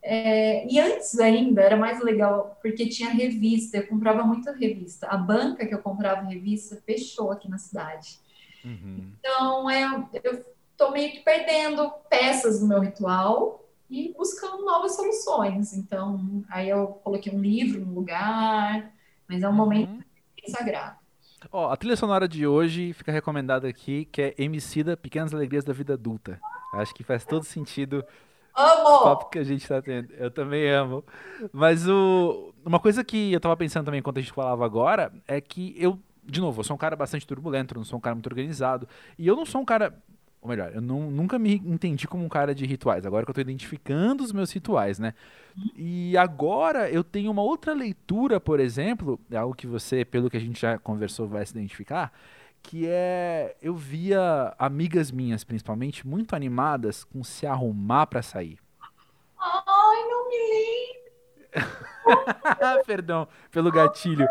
[0.02, 5.08] é, e antes ainda era mais legal, porque tinha revista, eu comprava muita revista.
[5.08, 8.20] A banca que eu comprava revista fechou aqui na cidade.
[8.64, 9.12] Uhum.
[9.18, 10.44] Então, é, eu
[10.76, 15.72] tô meio que perdendo peças do meu ritual e buscando novas soluções.
[15.74, 18.92] Então, aí eu coloquei um livro no lugar,
[19.28, 20.00] mas é um momento Uhum.
[20.36, 20.98] bem sagrado.
[21.52, 25.72] Ó, a trilha sonora de hoje fica recomendada aqui, que é Emicida Pequenas Alegrias da
[25.72, 26.42] Vida Adulta.
[26.72, 28.04] Acho que faz todo sentido
[28.90, 28.98] o Amo!
[28.98, 30.12] papo que a gente tá tendo.
[30.14, 31.04] Eu também amo.
[31.52, 32.54] Mas o...
[32.64, 36.00] uma coisa que eu tava pensando também enquanto a gente falava agora é que eu,
[36.24, 38.88] de novo, eu sou um cara bastante turbulento, não sou um cara muito organizado.
[39.18, 39.94] E eu não sou um cara.
[40.46, 43.04] Ou melhor, eu não- nunca me entendi como um cara de rituais.
[43.04, 45.12] Agora que eu tô identificando os meus rituais, né?
[45.74, 50.36] E agora eu tenho uma outra leitura, por exemplo, é algo que você, pelo que
[50.36, 52.12] a gente já conversou, vai se identificar,
[52.62, 58.56] que é eu via amigas minhas, principalmente, muito animadas com se arrumar pra sair.
[59.36, 60.36] Ai, não me
[61.56, 62.84] lembro.
[62.86, 64.28] Perdão pelo gatilho.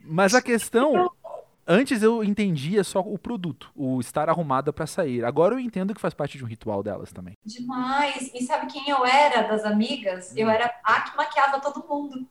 [0.00, 1.10] Mas a questão
[1.66, 5.24] Antes eu entendia só o produto, o estar arrumada para sair.
[5.24, 7.34] Agora eu entendo que faz parte de um ritual delas também.
[7.44, 8.30] Demais.
[8.34, 10.36] E sabe quem eu era das amigas?
[10.36, 10.50] Eu hum.
[10.50, 12.26] era a que maquiava todo mundo.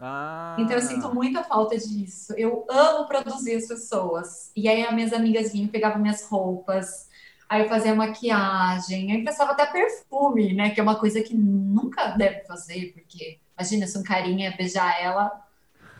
[0.00, 0.56] Ah.
[0.58, 2.34] Então eu sinto muita falta disso.
[2.36, 4.50] Eu amo produzir as pessoas.
[4.56, 7.08] E aí as minhas amigas vinham, pegavam minhas roupas,
[7.48, 10.70] aí eu fazia maquiagem, aí pensava até perfume, né?
[10.70, 15.30] Que é uma coisa que nunca deve fazer, porque imagina se um carinha beijar ela,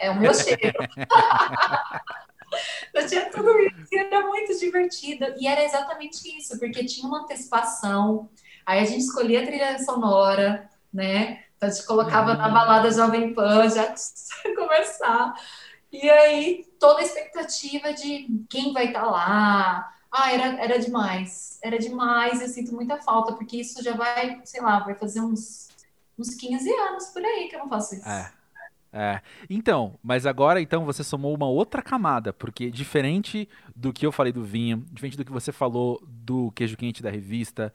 [0.00, 0.78] é o meu cheiro.
[2.94, 5.26] eu tinha tudo isso era muito divertido.
[5.38, 8.30] E era exatamente isso, porque tinha uma antecipação,
[8.66, 11.44] aí a gente escolhia a trilha sonora, né?
[11.56, 12.38] Então, a gente colocava uhum.
[12.38, 13.94] na balada Jovem Pan já
[14.56, 15.34] conversar.
[15.92, 19.94] E aí, toda a expectativa de quem vai estar tá lá.
[20.10, 21.58] Ah, era, era demais.
[21.62, 22.40] Era demais.
[22.40, 25.68] Eu sinto muita falta, porque isso já vai, sei lá, vai fazer uns,
[26.18, 28.08] uns 15 anos por aí que eu não faço isso.
[28.08, 28.32] É.
[28.92, 29.22] É.
[29.48, 34.33] Então, mas agora então você somou uma outra camada, porque diferente do que eu falei
[34.33, 37.72] do vinho, diferente do que você falou do queijo quente da revista,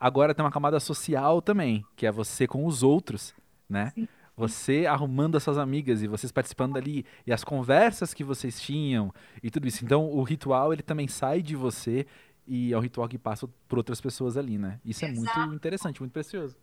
[0.00, 3.34] Agora tem uma camada social também, que é você com os outros,
[3.68, 3.90] né?
[3.94, 4.06] Sim.
[4.36, 9.12] Você arrumando as suas amigas e vocês participando ali e as conversas que vocês tinham
[9.42, 9.84] e tudo isso.
[9.84, 12.06] Então o ritual ele também sai de você
[12.46, 14.78] e é um ritual que passa por outras pessoas ali, né?
[14.84, 15.40] Isso é Exato.
[15.40, 16.56] muito interessante, muito precioso.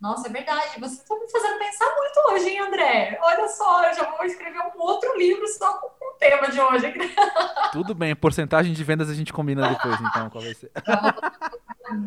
[0.00, 0.78] Nossa, é verdade.
[0.78, 3.18] Você está me fazendo pensar muito hoje, hein, André?
[3.20, 6.92] Olha só, eu já vou escrever um outro livro só com o tema de hoje.
[7.72, 10.70] Tudo bem, porcentagem de vendas a gente combina depois, então, qual vai ser?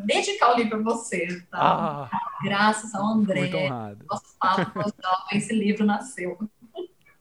[0.05, 2.09] dedicar o livro a você, tá?
[2.09, 2.09] Ah,
[2.43, 3.39] Graças ao André.
[3.41, 4.05] Muito honrado.
[4.09, 4.93] Nosso papo,
[5.31, 6.37] esse livro nasceu.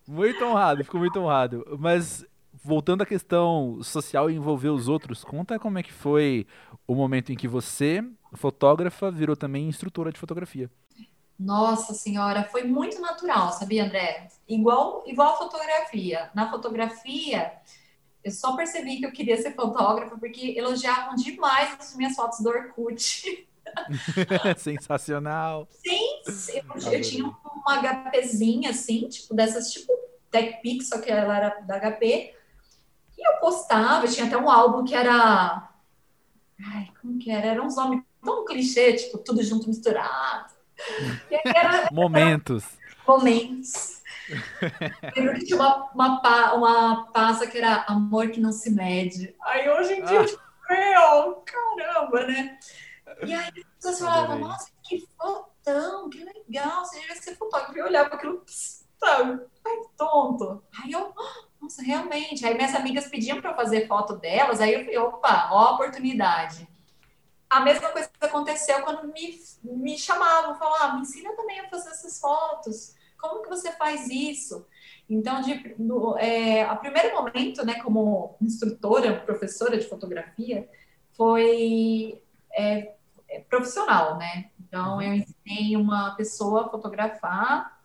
[0.06, 1.64] Muito honrado, fico muito honrado.
[1.78, 2.24] Mas
[2.62, 6.46] voltando à questão social e envolver os outros, conta como é que foi
[6.86, 8.04] o momento em que você,
[8.36, 10.70] fotógrafa, virou também instrutora de fotografia.
[11.38, 14.28] Nossa senhora, foi muito natural, sabia, André?
[14.46, 16.30] Igual, igual a fotografia.
[16.34, 17.52] Na fotografia,
[18.22, 22.50] eu só percebi que eu queria ser fotógrafa porque elogiavam demais as minhas fotos do
[22.50, 23.48] Orkut.
[24.58, 25.66] Sensacional.
[25.70, 29.92] Sim, eu, eu, tinha uma HPzinha assim, tipo dessas tipo
[30.30, 32.34] TechPix, só que ela era da HP.
[33.16, 35.70] E eu postava, tinha até um álbum que era
[36.66, 37.48] Ai, como que era?
[37.48, 38.02] Era uns nomes
[38.50, 40.52] clichê, tipo, tudo junto misturado.
[41.30, 42.64] Era, Momentos.
[42.64, 42.94] Era...
[43.06, 44.00] Momentos.
[45.16, 49.34] Lembro que tinha uma, uma, uma pasta que era amor que não se mede.
[49.42, 50.24] Aí hoje em dia, ah.
[50.24, 52.58] tipo, meu, caramba, né?
[53.26, 57.76] E aí as pessoas falavam, nossa, que fotão, que legal, você devia ser fotógrafo.
[57.76, 60.62] E eu olhava aquilo, sabe, ai, tonto.
[60.82, 61.12] Aí eu,
[61.60, 62.46] nossa, realmente.
[62.46, 65.74] Aí minhas amigas pediam para eu fazer foto delas, aí eu falei, opa, ó a
[65.74, 66.68] oportunidade.
[67.50, 71.90] A mesma coisa aconteceu quando me, me chamavam, falavam, ah, me ensina também a fazer
[71.90, 72.94] essas fotos.
[73.18, 74.64] Como que você faz isso?
[75.08, 80.70] Então, de, no, é, a primeiro momento, né, como instrutora, professora de fotografia,
[81.16, 82.94] foi é,
[83.28, 84.50] é, profissional, né?
[84.60, 87.80] Então, eu ensinei uma pessoa a fotografar.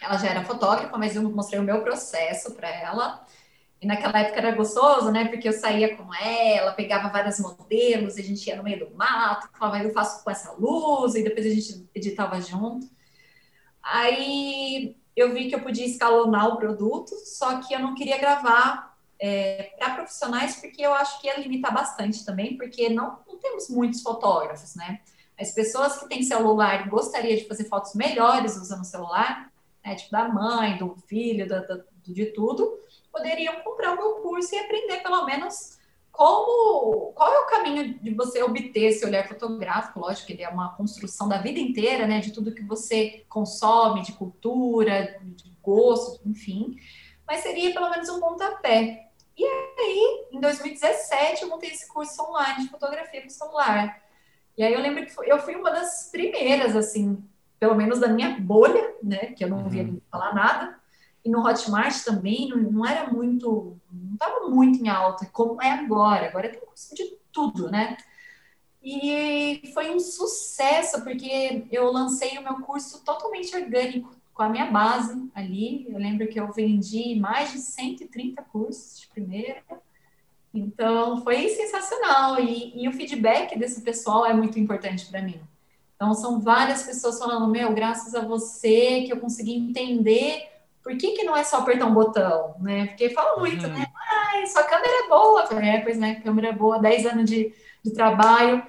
[0.00, 3.25] Ela já era fotógrafa, mas eu mostrei o meu processo para ela.
[3.80, 5.28] E naquela época era gostoso, né?
[5.28, 9.48] Porque eu saía com ela, pegava vários modelos, a gente ia no meio do mato,
[9.58, 12.88] falava, eu faço com essa luz, e depois a gente editava junto.
[13.82, 18.96] Aí eu vi que eu podia escalonar o produto, só que eu não queria gravar
[19.18, 23.68] é, para profissionais, porque eu acho que ia limitar bastante também, porque não, não temos
[23.68, 25.00] muitos fotógrafos, né?
[25.38, 29.52] As pessoas que têm celular e gostariam de fazer fotos melhores usando o celular,
[29.84, 32.78] né, tipo da mãe, do filho, da, da, de tudo,
[33.16, 35.78] poderiam comprar o meu curso e aprender pelo menos
[36.12, 40.48] como qual é o caminho de você obter esse olhar fotográfico, lógico que ele é
[40.48, 46.20] uma construção da vida inteira, né, de tudo que você consome, de cultura, de gosto,
[46.26, 46.76] enfim,
[47.26, 49.10] mas seria pelo menos um pontapé.
[49.36, 54.02] E aí, em 2017, eu montei esse curso online de fotografia com celular.
[54.56, 57.22] E aí eu lembro que eu fui uma das primeiras, assim,
[57.60, 60.00] pelo menos da minha bolha, né, que eu não uhum.
[60.10, 60.80] falar nada,
[61.26, 65.72] e no Hotmart também não, não era muito, não estava muito em alta, como é
[65.72, 66.28] agora.
[66.28, 67.96] Agora tem curso de tudo, né?
[68.80, 74.70] E foi um sucesso, porque eu lancei o meu curso totalmente orgânico, com a minha
[74.70, 75.84] base ali.
[75.88, 79.64] Eu lembro que eu vendi mais de 130 cursos de primeira.
[80.54, 82.38] Então, foi sensacional.
[82.38, 85.40] E, e o feedback desse pessoal é muito importante para mim.
[85.96, 90.55] Então, são várias pessoas falando: Meu, graças a você que eu consegui entender
[90.86, 92.86] por que, que não é só apertar um botão, né?
[92.86, 93.72] Porque fala muito, uhum.
[93.72, 93.92] né?
[93.92, 95.42] Ah, sua câmera é boa.
[95.60, 98.64] É, pois né, câmera é boa, 10 anos de, de trabalho,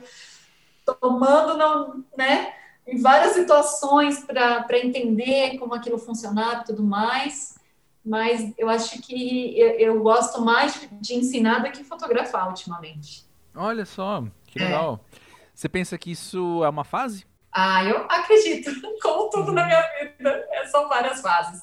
[0.83, 2.55] tomando, não, né?
[2.87, 7.55] Em várias situações para entender como aquilo funcionava e tudo mais.
[8.03, 13.27] mas eu acho que eu, eu gosto mais de ensinar do que fotografar ultimamente.
[13.53, 14.65] Olha só, que é.
[14.65, 15.05] legal.
[15.13, 15.17] É.
[15.53, 17.27] Você pensa que isso é uma fase?
[17.51, 18.71] Ah, eu acredito.
[19.03, 21.61] Como tudo na minha vida, é, são várias fases.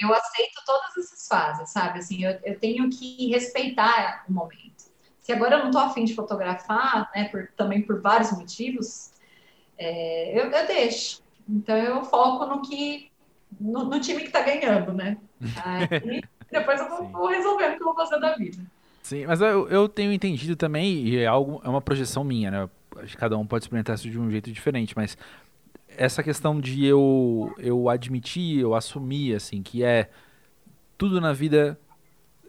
[0.00, 1.98] Eu aceito todas essas fases, sabe?
[1.98, 4.84] Assim, eu, eu tenho que respeitar o momento.
[5.20, 9.12] Se agora eu não tô afim de fotografar, né, por, também por vários motivos,
[9.78, 11.22] é, eu, eu deixo.
[11.48, 13.10] Então eu foco no que
[13.60, 15.16] no, no time que está ganhando, né?
[15.64, 18.62] Aí, depois eu vou, vou resolver o que eu vou fazer da vida.
[19.02, 22.70] Sim, mas eu, eu tenho entendido também, e é, algo, é uma projeção minha, né?
[23.18, 25.18] Cada um pode experimentar isso de um jeito diferente, mas
[25.96, 30.10] essa questão de eu, eu admitir, eu assumir, assim, que é
[30.96, 31.78] tudo na vida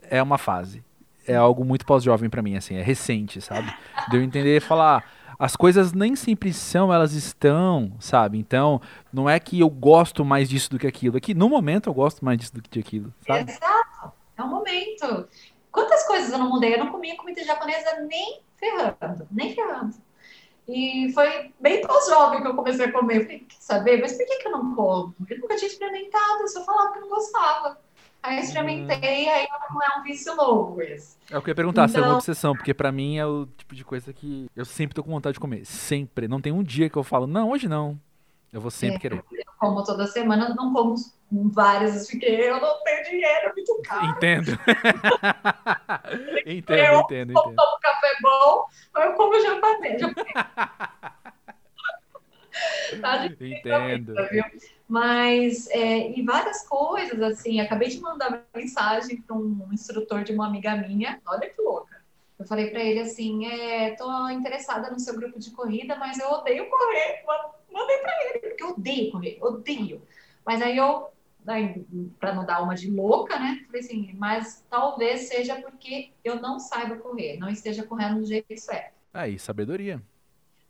[0.03, 0.83] é uma fase.
[1.27, 3.73] É algo muito pós-jovem para mim, assim, é recente, sabe?
[4.09, 5.03] De eu entender e falar,
[5.39, 8.37] as coisas nem sempre são, elas estão, sabe?
[8.37, 8.79] Então,
[9.11, 11.17] não é que eu gosto mais disso do que aquilo.
[11.17, 13.51] É que no momento eu gosto mais disso do que aquilo, sabe?
[13.51, 14.13] Exato.
[14.37, 15.27] É um momento.
[15.71, 16.75] Quantas coisas eu não mudei?
[16.75, 19.95] Eu não comia comida japonesa nem ferrando, nem ferrando.
[20.67, 23.17] E foi bem pós-jovem que eu comecei a comer.
[23.17, 24.01] Eu falei, quer saber?
[24.01, 25.15] Mas por que, que eu não como?
[25.29, 27.77] Eu nunca tinha experimentado, eu só falava que não gostava.
[28.23, 29.29] Aí experimentei, hum.
[29.29, 31.15] aí não é um vício novo esse.
[31.29, 31.93] É o que eu ia perguntar, então...
[31.93, 34.95] se é uma obsessão, porque pra mim é o tipo de coisa que eu sempre
[34.95, 35.63] tô com vontade de comer.
[35.63, 36.27] Sempre.
[36.27, 37.99] Não tem um dia que eu falo, não, hoje não.
[38.51, 39.17] Eu vou sempre é, querer.
[39.17, 40.95] Eu como toda semana, não como
[41.31, 44.05] várias, porque eu não tenho dinheiro, é muito caro.
[44.07, 44.51] Entendo.
[46.45, 47.55] entendo, eu, entendo, eu entendo.
[47.55, 48.65] tomo café bom,
[48.97, 50.01] eu como japonês.
[53.01, 54.13] tá entendo.
[54.29, 54.43] viu?
[54.87, 60.47] Mas, é, e várias coisas, assim, acabei de mandar mensagem para um instrutor de uma
[60.47, 61.95] amiga minha, olha que louca.
[62.37, 66.29] Eu falei para ele assim, é, tô interessada no seu grupo de corrida, mas eu
[66.29, 67.23] odeio correr.
[67.71, 70.01] Mandei para ele, porque eu odeio correr, odeio.
[70.45, 71.09] Mas aí eu,
[72.19, 73.63] para não dar uma de louca, né?
[73.67, 78.57] Falei assim, mas talvez seja porque eu não saiba correr, não esteja correndo do jeito
[78.57, 78.93] certo.
[79.13, 80.01] Aí, sabedoria.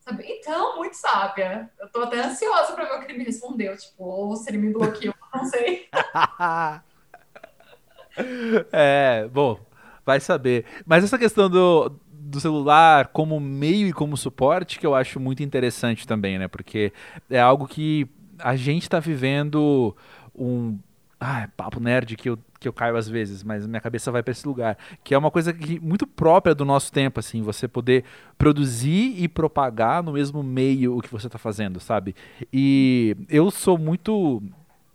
[0.08, 1.68] Então, muito sábia.
[1.80, 3.76] Eu tô até ansiosa para ver o que ele me respondeu.
[3.76, 5.88] Tipo, ou se ele me bloqueou, não sei.
[8.72, 9.60] é, bom,
[10.06, 10.64] vai saber.
[10.86, 15.42] Mas essa questão do, do celular como meio e como suporte que eu acho muito
[15.42, 16.48] interessante também, né?
[16.48, 16.94] Porque
[17.28, 18.08] é algo que
[18.38, 19.96] a gente está vivendo
[20.38, 20.78] um
[21.20, 24.22] ah, é papo nerd que eu, que eu caio às vezes, mas minha cabeça vai
[24.22, 24.78] para esse lugar.
[25.04, 28.04] Que é uma coisa que, muito própria do nosso tempo, assim, você poder
[28.38, 32.16] produzir e propagar no mesmo meio o que você está fazendo, sabe?
[32.52, 34.44] E eu sou muito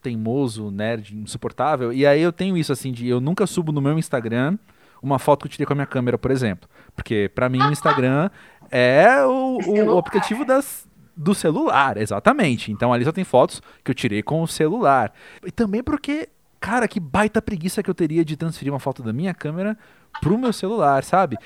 [0.02, 3.98] teimoso, nerd, insuportável, e aí eu tenho isso, assim, de eu nunca subo no meu
[3.98, 4.56] Instagram
[5.02, 6.68] uma foto que eu tirei com a minha câmera, por exemplo.
[6.94, 8.30] Porque para mim o Instagram
[8.70, 12.72] é o, o, o aplicativo das, do celular, exatamente.
[12.72, 15.12] Então ali só tem fotos que eu tirei com o celular.
[15.44, 19.12] E também porque, cara, que baita preguiça que eu teria de transferir uma foto da
[19.12, 19.76] minha câmera
[20.20, 21.36] pro meu celular, sabe?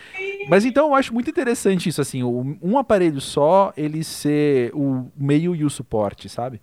[0.49, 5.55] Mas então eu acho muito interessante isso, assim, um aparelho só, ele ser o meio
[5.55, 6.61] e o suporte, sabe?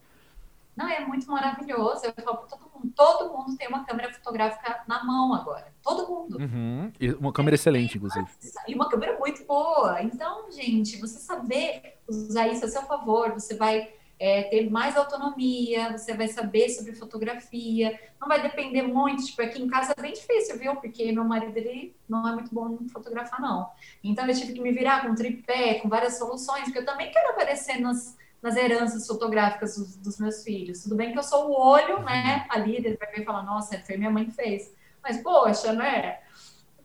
[0.75, 2.05] Não, é muito maravilhoso.
[2.05, 5.73] Eu falo todo mundo, todo mundo tem uma câmera fotográfica na mão agora.
[5.83, 6.37] Todo mundo.
[6.37, 6.91] Uhum.
[6.99, 8.27] E uma câmera é, excelente, inclusive.
[8.67, 10.01] E uma câmera muito boa.
[10.01, 13.89] Então, gente, você saber usar isso a seu favor, você vai
[14.21, 19.59] é, ter mais autonomia, você vai saber sobre fotografia, não vai depender muito, tipo, aqui
[19.59, 20.75] em casa é bem difícil, viu?
[20.75, 23.69] Porque meu marido, ele não é muito bom em fotografar, não.
[24.03, 27.31] Então, eu tive que me virar com tripé, com várias soluções, porque eu também quero
[27.31, 30.83] aparecer nas nas heranças fotográficas dos, dos, meus filhos.
[30.83, 32.45] Tudo bem que eu sou o olho, né?
[32.49, 34.73] Ali, ele vai ver e falar, nossa, foi minha mãe que fez.
[35.03, 36.19] Mas, poxa, né?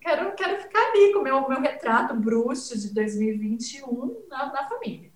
[0.07, 5.11] quero, quero ficar ali com o meu, meu retrato bruxo de 2021 na, na família.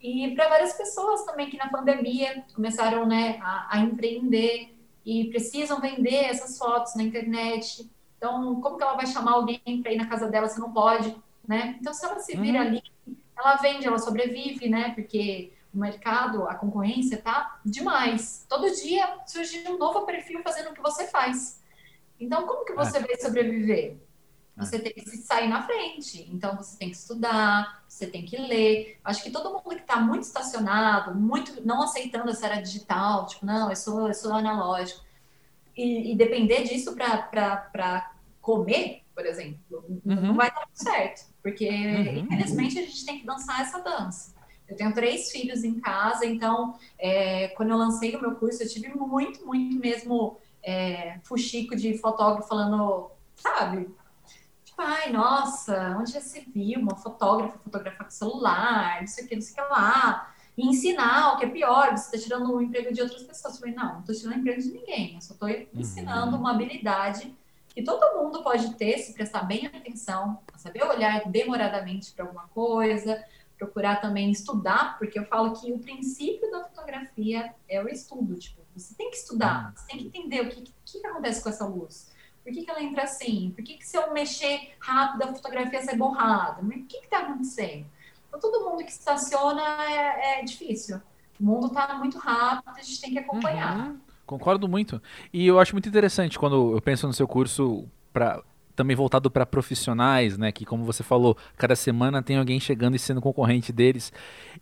[0.00, 5.80] E para várias pessoas também que na pandemia começaram né, a, a empreender e precisam
[5.80, 7.90] vender essas fotos na internet.
[8.16, 11.16] Então, como que ela vai chamar alguém para ir na casa dela se não pode,
[11.46, 11.76] né?
[11.80, 12.62] Então, se ela se vira hum.
[12.62, 12.82] ali,
[13.36, 14.92] ela vende, ela sobrevive, né?
[14.94, 18.44] Porque o mercado, a concorrência tá demais.
[18.48, 21.62] Todo dia surge um novo perfil fazendo o que você faz.
[22.18, 23.00] Então, como que você é.
[23.00, 23.96] vai sobreviver?
[24.56, 24.78] Você é.
[24.80, 26.28] tem que sair na frente.
[26.32, 28.98] Então, você tem que estudar, você tem que ler.
[29.04, 33.46] Acho que todo mundo que está muito estacionado, muito não aceitando essa era digital, tipo,
[33.46, 35.04] não, eu sou, eu sou analógico,
[35.76, 40.20] e, e depender disso para comer, por exemplo, uhum.
[40.20, 41.28] não vai dar certo.
[41.40, 42.18] Porque, uhum.
[42.24, 44.34] infelizmente, a gente tem que dançar essa dança.
[44.68, 48.68] Eu tenho três filhos em casa, então, é, quando eu lancei o meu curso, eu
[48.68, 53.88] tive muito, muito mesmo é, fuxico de fotógrafo falando, sabe?
[54.64, 59.28] Tipo, ai, nossa, onde já se viu uma fotógrafa fotografar com celular, não sei o
[59.28, 60.34] que, não sei o que lá.
[60.56, 63.54] e ensinar o que é pior, você está tirando o emprego de outras pessoas.
[63.54, 65.66] Eu falei, não, não estou tirando o emprego de ninguém, eu só estou uhum.
[65.74, 67.34] ensinando uma habilidade
[67.78, 73.24] que todo mundo pode ter se prestar bem atenção, saber olhar demoradamente para alguma coisa,
[73.58, 78.62] procurar também estudar, porque eu falo que o princípio da fotografia é o estudo, tipo,
[78.74, 81.66] você tem que estudar, você tem que entender o que, que, que acontece com essa
[81.66, 82.10] luz.
[82.44, 83.52] Por que, que ela entra assim?
[83.54, 86.62] Por que, que se eu mexer rápido a fotografia sai borrada?
[86.62, 87.84] O que está acontecendo?
[88.28, 91.00] Então, todo mundo que estaciona é, é difícil.
[91.38, 93.88] O mundo está muito rápido, a gente tem que acompanhar.
[93.88, 94.00] Uhum.
[94.24, 95.02] Concordo muito.
[95.32, 98.42] E eu acho muito interessante quando eu penso no seu curso para
[98.78, 100.52] também voltado para profissionais, né?
[100.52, 104.12] Que como você falou, cada semana tem alguém chegando e sendo concorrente deles.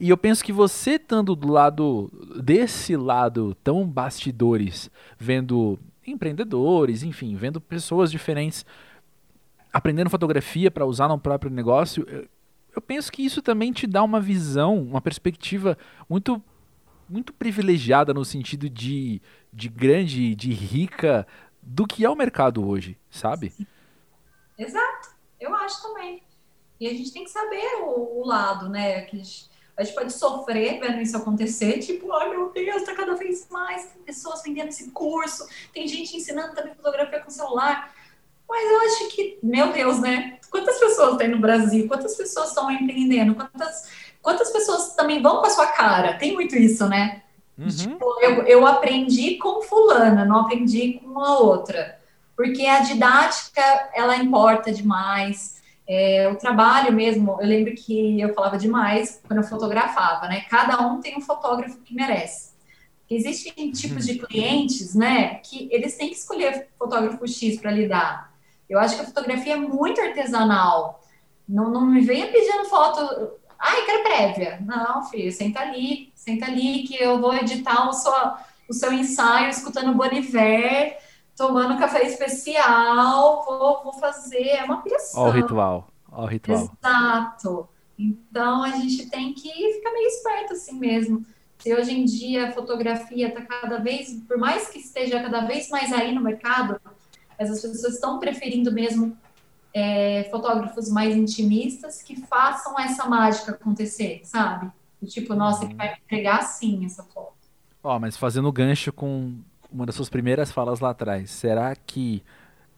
[0.00, 2.10] E eu penso que você estando do lado
[2.42, 8.64] desse lado tão bastidores, vendo empreendedores, enfim, vendo pessoas diferentes
[9.70, 12.26] aprendendo fotografia para usar no próprio negócio, eu,
[12.74, 15.76] eu penso que isso também te dá uma visão, uma perspectiva
[16.08, 16.42] muito
[17.08, 21.24] muito privilegiada no sentido de, de grande, de rica
[21.62, 23.50] do que é o mercado hoje, sabe?
[23.50, 23.66] Sim.
[24.58, 26.22] Exato, eu acho também.
[26.80, 29.02] E a gente tem que saber o, o lado, né?
[29.02, 29.18] Que a
[29.82, 34.02] gente, pode sofrer vendo isso acontecer, tipo, ai meu Deus, tá cada vez mais, tem
[34.02, 37.94] pessoas vendendo esse curso, tem gente ensinando também fotografia com celular.
[38.48, 40.38] Mas eu acho que, meu Deus, né?
[40.50, 41.88] Quantas pessoas tem no Brasil?
[41.88, 43.34] Quantas pessoas estão empreendendo?
[43.34, 43.90] Quantas,
[44.22, 46.14] quantas pessoas também vão com a sua cara?
[46.14, 47.22] Tem muito isso, né?
[47.58, 47.68] Uhum.
[47.68, 51.95] Tipo, eu, eu aprendi com fulana, não aprendi com a outra
[52.36, 53.62] porque a didática
[53.94, 55.56] ela importa demais.
[55.88, 60.42] É, o trabalho mesmo, eu lembro que eu falava demais quando eu fotografava, né?
[60.50, 62.54] Cada um tem um fotógrafo que merece.
[63.08, 68.32] Existem tipos de clientes, né, que eles têm que escolher fotógrafo X para lidar.
[68.68, 71.00] Eu acho que a fotografia é muito artesanal.
[71.48, 73.30] Não, não me venha pedindo foto.
[73.56, 74.58] Ai, quero prévia.
[74.60, 78.12] Não, filho, senta ali, senta ali que eu vou editar o seu,
[78.68, 80.98] o seu ensaio escutando Boniver
[81.36, 85.22] tomando café especial, vou, vou fazer, é uma pressão.
[85.22, 86.70] Olha o ritual, olha o ritual.
[86.82, 87.68] Exato.
[87.98, 91.24] Então a gente tem que ficar meio esperto assim mesmo.
[91.58, 95.68] Se hoje em dia a fotografia está cada vez, por mais que esteja cada vez
[95.68, 96.80] mais aí no mercado,
[97.38, 99.16] as pessoas estão preferindo mesmo
[99.74, 104.70] é, fotógrafos mais intimistas que façam essa mágica acontecer, sabe?
[105.06, 105.68] Tipo, nossa, uhum.
[105.68, 107.34] que vai entregar sim essa foto.
[107.82, 109.38] Ó, mas fazendo gancho com
[109.76, 111.30] uma das suas primeiras falas lá atrás.
[111.30, 112.24] Será que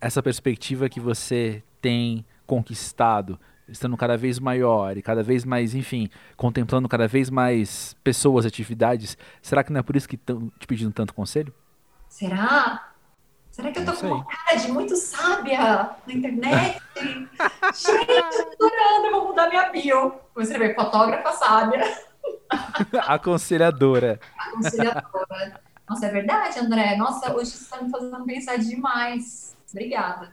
[0.01, 3.39] essa perspectiva que você tem conquistado,
[3.69, 9.17] estando cada vez maior e cada vez mais, enfim, contemplando cada vez mais pessoas, atividades,
[9.41, 11.55] será que não é por isso que estão te pedindo tanto conselho?
[12.09, 12.89] Será?
[13.49, 16.83] Será que eu tô com uma cara de muito sábia na internet?
[16.99, 20.15] Gente, adorando, vou mudar minha bio.
[20.35, 22.09] Vou escrever fotógrafa sábia.
[23.07, 24.19] Aconselhadora.
[24.37, 25.61] Aconselhadora.
[25.89, 26.97] Nossa, é verdade, André.
[26.97, 29.57] Nossa, hoje você está me fazendo pensar demais.
[29.71, 30.31] Obrigada.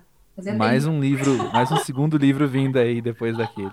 [0.57, 3.71] Mais um livro, mais um segundo livro vindo aí depois daquele.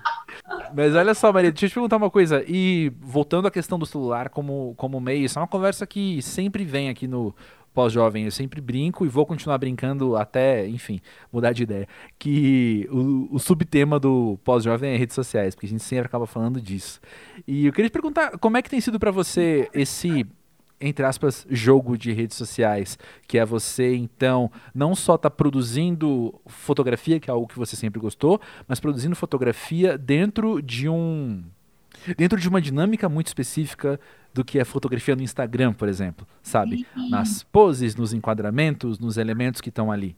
[0.73, 2.45] Mas olha só, Maria, deixa eu te perguntar uma coisa.
[2.47, 6.65] E voltando à questão do celular como, como meio, isso é uma conversa que sempre
[6.65, 7.35] vem aqui no
[7.75, 8.27] pós-jovem.
[8.27, 11.01] Eu sempre brinco e vou continuar brincando até, enfim,
[11.33, 11.89] mudar de ideia.
[12.17, 16.61] Que o, o subtema do pós-jovem é redes sociais, porque a gente sempre acaba falando
[16.61, 17.01] disso.
[17.45, 20.25] E eu queria te perguntar, como é que tem sido para você esse
[20.83, 27.21] entre aspas, jogo de redes sociais, que é você, então, não só tá produzindo fotografia,
[27.21, 31.45] que é algo que você sempre gostou, mas produzindo fotografia dentro de um
[32.17, 34.01] dentro de uma dinâmica muito específica
[34.35, 36.87] do que é fotografia no Instagram, por exemplo, sabe?
[37.11, 40.17] Nas poses, nos enquadramentos, nos elementos que estão ali.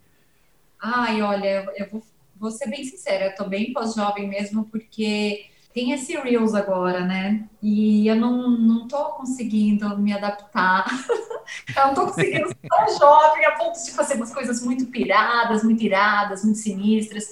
[0.80, 2.02] Ai, olha, eu vou,
[2.36, 7.48] vou ser bem sincera, eu tô bem pós-jovem mesmo, porque tem esse Reels agora, né?
[7.60, 10.86] E eu não, não tô conseguindo me adaptar.
[11.76, 15.64] eu não tô conseguindo ser tão jovem a ponto de fazer umas coisas muito piradas,
[15.64, 17.28] muito iradas, muito sinistras.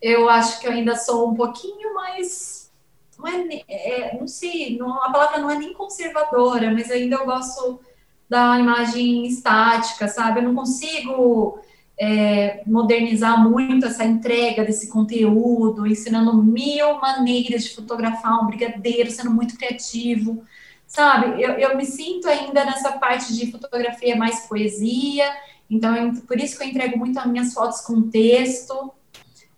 [0.00, 2.70] Eu acho que eu ainda sou um pouquinho mais.
[3.18, 7.24] Não, é, é, não sei, não, a palavra não é nem conservadora, mas ainda eu
[7.24, 7.80] gosto
[8.28, 10.38] da imagem estática, sabe?
[10.38, 11.58] Eu não consigo
[11.98, 19.30] é, modernizar muito essa entrega desse conteúdo, ensinando mil maneiras de fotografar um brigadeiro, sendo
[19.30, 20.44] muito criativo,
[20.86, 21.40] sabe?
[21.42, 25.24] Eu, eu me sinto ainda nessa parte de fotografia mais poesia,
[25.70, 28.92] então eu, por isso que eu entrego muito as minhas fotos com texto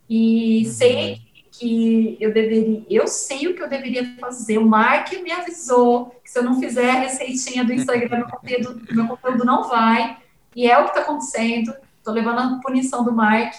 [0.08, 0.72] e uhum.
[0.72, 1.20] sei
[1.58, 4.58] que eu deveria, eu sei o que eu deveria fazer.
[4.58, 8.94] O Mark me avisou que se eu não fizer a receitinha do Instagram, meu conteúdo,
[8.94, 10.18] meu conteúdo não vai.
[10.54, 11.72] E é o que está acontecendo
[12.06, 13.52] tô levando a punição do Mark.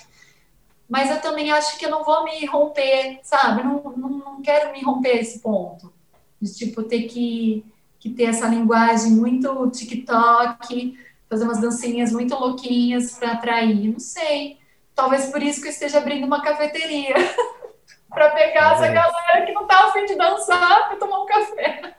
[0.89, 3.61] Mas eu também acho que eu não vou me romper, sabe?
[3.61, 5.93] Não, não, não quero me romper esse ponto.
[6.41, 7.65] de tipo ter que,
[7.99, 10.97] que ter essa linguagem muito TikTok,
[11.29, 14.57] fazer umas dancinhas muito louquinhas para atrair, não sei.
[14.95, 17.15] Talvez por isso que eu esteja abrindo uma cafeteria.
[18.09, 21.95] para pegar essa galera que não tá afim de dançar para tomar um café.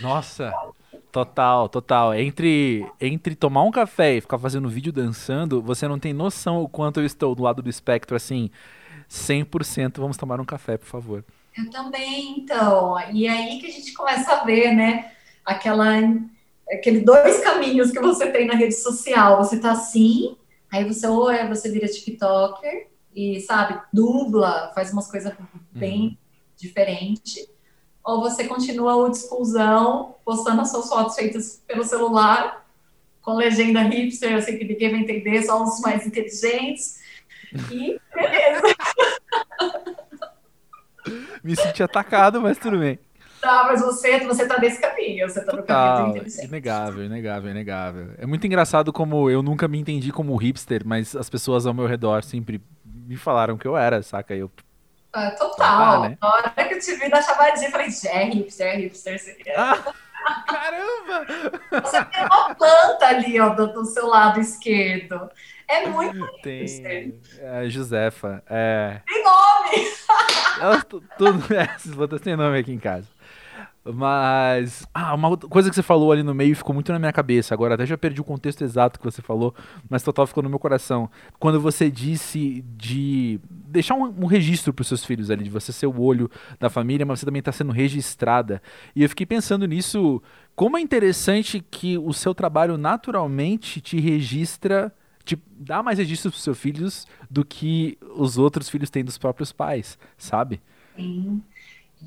[0.00, 0.52] Nossa,
[1.14, 2.12] total, total.
[2.12, 6.68] Entre, entre tomar um café e ficar fazendo vídeo dançando, você não tem noção o
[6.68, 8.50] quanto eu estou do lado do espectro, assim,
[9.08, 9.98] 100%.
[9.98, 11.24] Vamos tomar um café, por favor.
[11.56, 12.96] Eu também, então.
[13.12, 15.12] E aí que a gente começa a ver, né?
[15.44, 16.00] Aquela,
[16.68, 19.36] aquele dois caminhos que você tem na rede social.
[19.36, 20.36] Você tá assim,
[20.68, 25.32] aí você ou é, você vira TikToker e, sabe, dubla, faz umas coisas
[25.70, 26.16] bem uhum.
[26.56, 27.53] diferentes
[28.04, 32.66] ou você continua o discussão, postando as suas fotos feitas pelo celular,
[33.22, 37.02] com legenda hipster, assim que ninguém vai entender, só os mais inteligentes.
[37.70, 38.76] E beleza.
[41.42, 42.98] Me senti atacado, mas tudo bem.
[43.40, 46.46] Tá, mas você, você tá nesse caminho, você tá no caminho do inteligente.
[46.46, 48.08] Inegável, inegável, inegável.
[48.18, 51.86] É muito engraçado como eu nunca me entendi como hipster, mas as pessoas ao meu
[51.86, 54.34] redor sempre me falaram que eu era, saca?
[54.34, 54.50] Eu
[55.14, 56.02] ah, total.
[56.04, 56.18] Ah, né?
[56.20, 59.18] Na hora que eu te vi na chamadinha, eu falei, é hipster, é hipster.
[59.18, 59.78] Você ah,
[60.46, 61.26] caramba!
[61.82, 65.30] Você tem uma planta ali, ó, do, do seu lado esquerdo.
[65.68, 67.14] É muito tem, hipster.
[67.38, 68.42] É, Josefa.
[68.48, 69.00] É...
[69.06, 69.94] Tem nome!
[70.60, 71.06] Elas, tudo,
[71.54, 73.06] essas plantas têm nome aqui em casa.
[73.84, 74.86] Mas.
[74.94, 77.52] Ah, uma coisa que você falou ali no meio ficou muito na minha cabeça.
[77.52, 79.54] Agora até já perdi o contexto exato que você falou,
[79.90, 81.10] mas total ficou no meu coração.
[81.38, 85.70] Quando você disse de deixar um, um registro para os seus filhos ali, de você
[85.70, 88.62] ser o olho da família, mas você também está sendo registrada.
[88.96, 90.22] E eu fiquei pensando nisso.
[90.56, 94.92] Como é interessante que o seu trabalho naturalmente te registra
[95.24, 99.52] te dá mais registro para seus filhos do que os outros filhos têm dos próprios
[99.52, 100.60] pais, sabe?
[100.94, 101.42] Sim.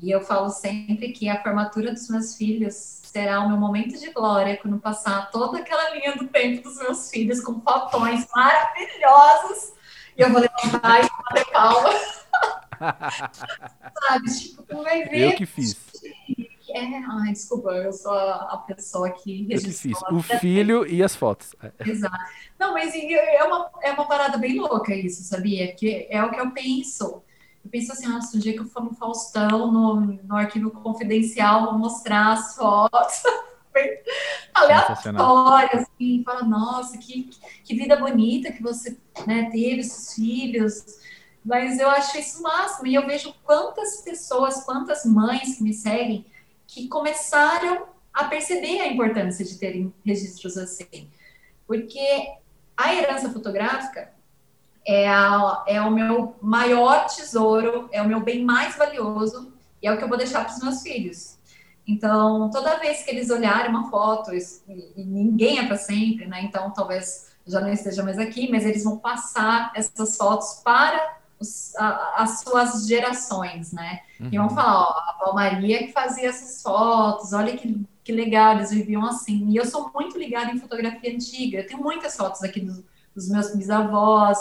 [0.02, 4.10] E eu falo sempre que a formatura dos meus filhos será o meu momento de
[4.10, 9.72] glória quando passar toda aquela linha do tempo dos meus filhos com fotões maravilhosos
[10.16, 11.90] e eu vou levantar e bater palma.
[14.08, 14.38] Sabe?
[14.38, 15.32] Tipo, tu vai ver.
[15.32, 15.76] Eu que fiz.
[16.70, 19.98] É, ai, desculpa, eu sou a, pessoa que Eu que fiz.
[20.10, 21.54] O filho e as fotos.
[21.80, 22.16] Exato.
[22.58, 25.72] Não, mas é uma, é uma parada bem louca isso, sabia?
[25.74, 27.22] Que é o que eu penso
[27.64, 31.66] eu penso assim, nossa, o dia que eu for no Faustão, no, no arquivo confidencial,
[31.66, 33.22] vou mostrar as fotos
[34.54, 37.30] aleatórias, assim, fala, nossa, que,
[37.64, 38.96] que vida bonita que você
[39.26, 40.84] né, teve, seus filhos.
[41.44, 42.86] Mas eu acho isso máximo.
[42.86, 46.26] E eu vejo quantas pessoas, quantas mães que me seguem,
[46.66, 51.08] que começaram a perceber a importância de terem registros assim.
[51.66, 52.32] Porque
[52.76, 54.12] a herança fotográfica
[54.86, 59.52] é, a, é o meu maior tesouro, é o meu bem mais valioso
[59.82, 61.38] e é o que eu vou deixar para os meus filhos.
[61.86, 64.38] Então, toda vez que eles olharem uma foto, e,
[64.94, 66.42] e ninguém é para sempre, né?
[66.42, 71.74] Então, talvez já não esteja mais aqui, mas eles vão passar essas fotos para os,
[71.76, 74.00] a, as suas gerações, né?
[74.20, 74.28] Uhum.
[74.30, 74.54] E vão uhum.
[74.54, 79.48] falar, ó, a Palmaria que fazia essas fotos, olha que, que legal, eles viviam assim.
[79.48, 82.82] E eu sou muito ligada em fotografia antiga, eu tenho muitas fotos aqui dos,
[83.14, 84.38] dos meus bisavós,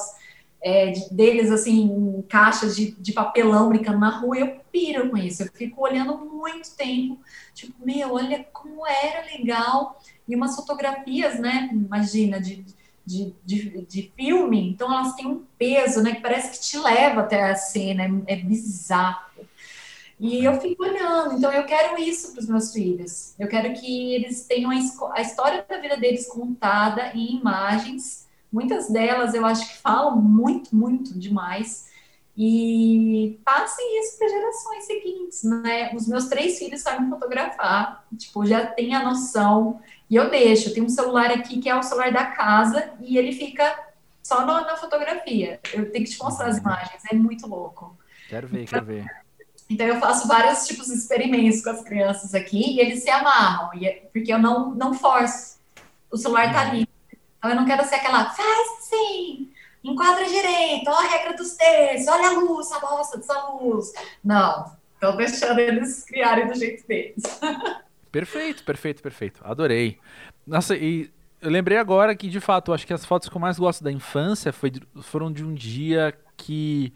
[0.67, 5.43] é, deles assim em caixas de, de papelão brincando na rua, eu piro com isso.
[5.43, 7.17] Eu fico olhando muito tempo,
[7.53, 10.01] tipo, meu, olha como era legal.
[10.27, 11.69] E umas fotografias, né?
[11.71, 12.65] Imagina, de,
[13.05, 16.15] de, de, de filme, então elas têm um peso, né?
[16.15, 19.25] Que parece que te leva até a cena, é, é bizarro.
[20.19, 23.35] E eu fico olhando, então eu quero isso para os meus filhos.
[23.39, 28.26] Eu quero que eles tenham a, a história da vida deles contada em imagens
[28.57, 31.85] Muitas delas eu acho que falam muito, muito demais
[32.35, 35.93] e passem isso para gerações seguintes, né?
[35.93, 39.79] Os meus três filhos sabem fotografar, tipo, já tem a noção,
[40.09, 43.15] e eu deixo, eu tenho um celular aqui que é o celular da casa e
[43.15, 43.77] ele fica
[44.23, 45.59] só na, na fotografia.
[45.71, 47.95] Eu tenho que te mostrar as imagens, é muito louco.
[48.27, 49.05] Quero ver, quero ver.
[49.69, 53.69] Então eu faço vários tipos de experimentos com as crianças aqui e eles se amarram,
[53.83, 55.57] é, porque eu não, não forço.
[56.09, 56.87] O celular tá ali,
[57.47, 59.49] então, eu não quero ser aquela, faz assim,
[59.83, 63.93] enquadra direito, olha a regra dos terços, olha a luz, a bosta dessa luz.
[64.23, 67.23] Não, estou deixando eles criarem do jeito deles.
[68.09, 69.41] Perfeito, perfeito, perfeito.
[69.43, 69.99] Adorei.
[70.45, 73.59] Nossa, e eu lembrei agora que, de fato, acho que as fotos que eu mais
[73.59, 74.71] gosto da infância foi,
[75.03, 76.93] foram de um dia que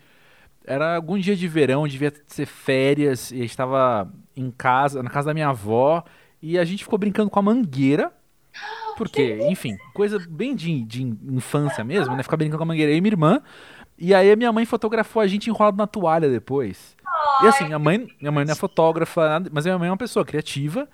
[0.66, 5.34] era algum dia de verão, devia ser férias, e estava em casa, na casa da
[5.34, 6.04] minha avó,
[6.42, 8.12] e a gente ficou brincando com a mangueira
[8.98, 12.24] porque, enfim, coisa bem de, de infância mesmo, né?
[12.24, 12.92] Ficar brincando com a mangueira.
[12.92, 13.42] Eu e minha irmã.
[13.98, 16.96] E aí a minha mãe fotografou a gente enrolado na toalha depois.
[17.44, 20.26] E assim, a mãe, minha mãe não é fotógrafa, mas minha mãe é uma pessoa
[20.26, 20.88] criativa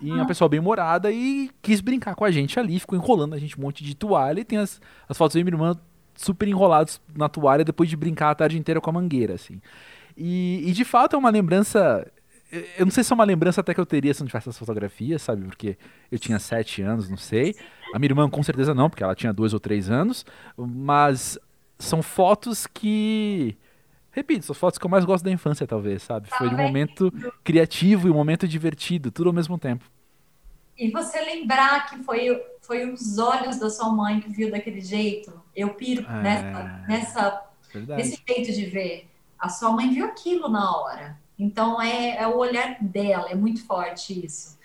[0.00, 3.38] e uma pessoa bem humorada e quis brincar com a gente ali, ficou enrolando a
[3.38, 5.76] gente um monte de toalha e tem as, as fotos da minha irmã
[6.16, 9.60] super enrolados na toalha depois de brincar a tarde inteira com a mangueira, assim.
[10.16, 12.06] E, e de fato é uma lembrança.
[12.50, 14.58] Eu não sei se é uma lembrança até que eu teria se não tivesse essas
[14.58, 15.44] fotografias, sabe?
[15.44, 15.78] Porque
[16.10, 17.54] eu tinha sete anos, não sei.
[17.94, 20.26] A minha irmã com certeza não, porque ela tinha dois ou três anos.
[20.56, 21.38] Mas
[21.78, 23.56] são fotos que.
[24.10, 26.28] Repito, são fotos que eu mais gosto da infância, talvez, sabe?
[26.30, 27.12] Foi um momento
[27.44, 29.84] criativo e um momento divertido, tudo ao mesmo tempo.
[30.76, 35.32] E você lembrar que foi, foi os olhos da sua mãe que viu daquele jeito.
[35.54, 36.22] Eu piro é...
[36.22, 37.42] nessa, nessa,
[37.96, 39.08] nesse jeito de ver.
[39.38, 41.18] A sua mãe viu aquilo na hora.
[41.40, 44.58] Então é, é o olhar dela, é muito forte isso.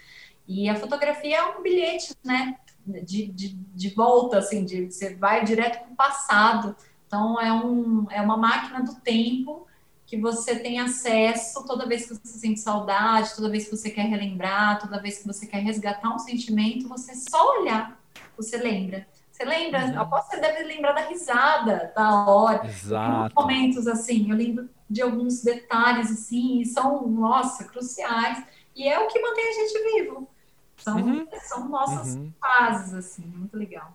[0.45, 2.57] E a fotografia é um bilhete, né?
[2.86, 6.76] De, de, de volta, assim, de, você vai direto para o passado.
[7.07, 9.65] Então é, um, é uma máquina do tempo
[10.05, 14.03] que você tem acesso toda vez que você sente saudade, toda vez que você quer
[14.03, 17.99] relembrar, toda vez que você quer resgatar um sentimento, você só olhar,
[18.38, 19.07] você lembra.
[19.36, 19.86] Você lembra?
[19.88, 20.00] Uhum.
[20.00, 22.66] Aposto que você deve lembrar da risada, da hora.
[22.68, 23.36] Exato.
[23.36, 28.42] momentos assim, eu lembro de alguns detalhes assim, e são, nossa, cruciais.
[28.74, 30.30] E é o que mantém a gente vivo.
[30.78, 31.28] São, uhum.
[31.42, 32.32] são nossas uhum.
[32.40, 33.94] fases, assim, muito legal.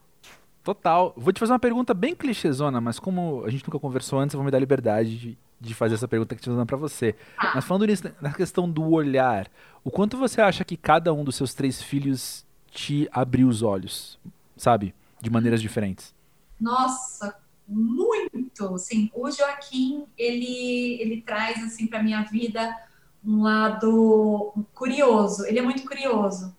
[0.63, 1.15] Total.
[1.17, 4.39] Vou te fazer uma pergunta bem clichêzona, mas como a gente nunca conversou antes, eu
[4.39, 7.17] vou me dar liberdade de, de fazer essa pergunta que estou fazendo para você.
[7.39, 7.53] Ah.
[7.55, 9.49] Mas falando nisso, na questão do olhar,
[9.83, 14.19] o quanto você acha que cada um dos seus três filhos te abriu os olhos,
[14.55, 14.95] sabe?
[15.21, 16.15] De maneiras diferentes?
[16.61, 19.11] Nossa, muito, sim.
[19.15, 22.75] O Joaquim, ele, ele traz, assim, para minha vida
[23.25, 25.45] um lado curioso.
[25.47, 26.57] Ele é muito curioso.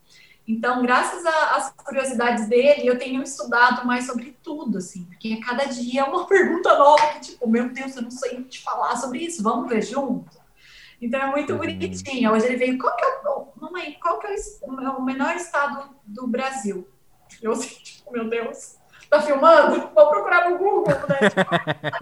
[0.47, 6.01] Então, graças às curiosidades dele, eu tenho estudado mais sobre tudo, assim, porque cada dia
[6.01, 9.43] é uma pergunta nova que, tipo, meu Deus, eu não sei te falar sobre isso,
[9.43, 10.39] vamos ver junto.
[11.01, 11.59] Então, é muito uhum.
[11.59, 12.32] bonitinho.
[12.32, 14.36] Hoje ele veio, qual que é o, mamãe, qual que é
[14.89, 16.88] o menor estado do Brasil?
[17.42, 18.78] Eu assim, tipo, meu Deus,
[19.10, 19.89] tá filmando?
[19.94, 21.20] Vou procurar no Google, né?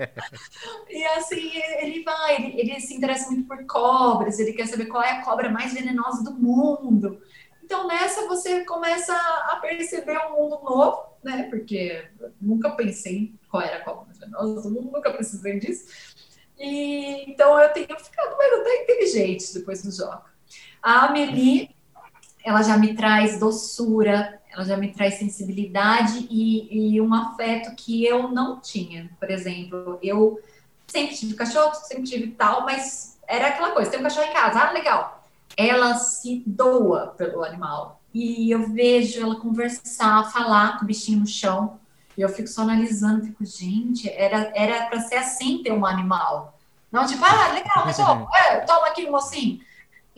[0.90, 5.04] e assim, ele vai, ele, ele, se interessa muito por cobras, ele quer saber qual
[5.04, 7.22] é a cobra mais venenosa do mundo.
[7.64, 11.48] Então, nessa você começa a perceber um mundo novo, né?
[11.50, 12.08] Porque
[12.42, 15.86] nunca pensei qual era a cobra mais venenosa do mundo, nunca precisei disso.
[16.60, 20.24] E, então, eu tenho ficado mais até inteligente depois do jogo.
[20.82, 21.76] A Amelie,
[22.44, 28.04] ela já me traz doçura, ela já me traz sensibilidade e, e, um afeto que
[28.06, 29.10] eu não tinha.
[29.18, 30.40] Por exemplo, eu
[30.86, 34.60] sempre tive cachorro, sempre tive tal, mas era aquela coisa: tem um cachorro em casa,
[34.60, 35.24] ah, legal.
[35.56, 38.02] Ela se doa pelo animal.
[38.14, 41.80] E eu vejo ela conversar, falar com o bichinho no chão.
[42.18, 46.58] E eu fico só analisando, fico, gente, era era para ser assim ter um animal.
[46.92, 49.62] Não, tipo, ah, legal, cachorro, é, toma aqui, mocinho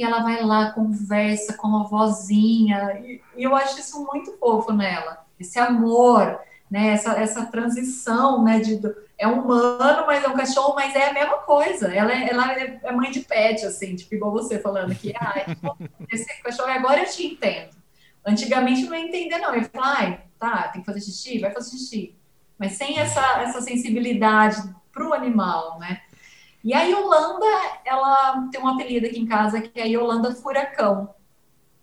[0.01, 5.23] e ela vai lá, conversa com a vozinha, e, eu acho isso muito fofo nela,
[5.39, 6.39] esse amor,
[6.69, 8.81] né, essa, essa transição, né, de,
[9.15, 12.91] é humano, mas é um cachorro, mas é a mesma coisa, ela é, ela é
[12.91, 15.35] mãe de pet, assim, tipo, igual você falando que, ah,
[16.09, 17.75] esse cachorro, agora eu te entendo,
[18.25, 21.51] antigamente não ia entender não, eu ia falar, ai, tá, tem que fazer xixi, vai
[21.51, 22.15] fazer xixi,
[22.57, 26.01] mas sem essa, essa sensibilidade para o animal, né,
[26.63, 27.45] e a Yolanda,
[27.83, 31.13] ela tem um apelido aqui em casa que é a Yolanda Furacão.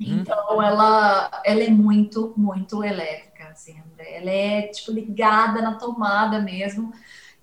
[0.00, 0.20] Hum.
[0.20, 6.92] Então, ela, ela é muito, muito elétrica, assim, ela é, tipo, ligada na tomada mesmo.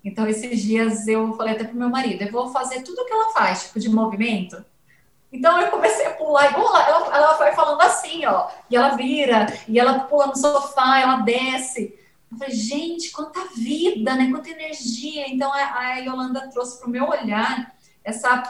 [0.02, 3.12] Então, esses dias eu falei até pro meu marido, eu vou fazer tudo o que
[3.12, 4.64] ela faz, tipo, de movimento.
[5.30, 8.96] Então, eu comecei a pular, igual ela, ela, ela vai falando assim, ó, e ela
[8.96, 11.94] vira, e ela pula no sofá, ela desce.
[12.30, 14.30] Eu falei, gente, quanta vida, né?
[14.30, 15.28] Quanta energia.
[15.28, 18.42] Então a, a Yolanda trouxe para o meu olhar essa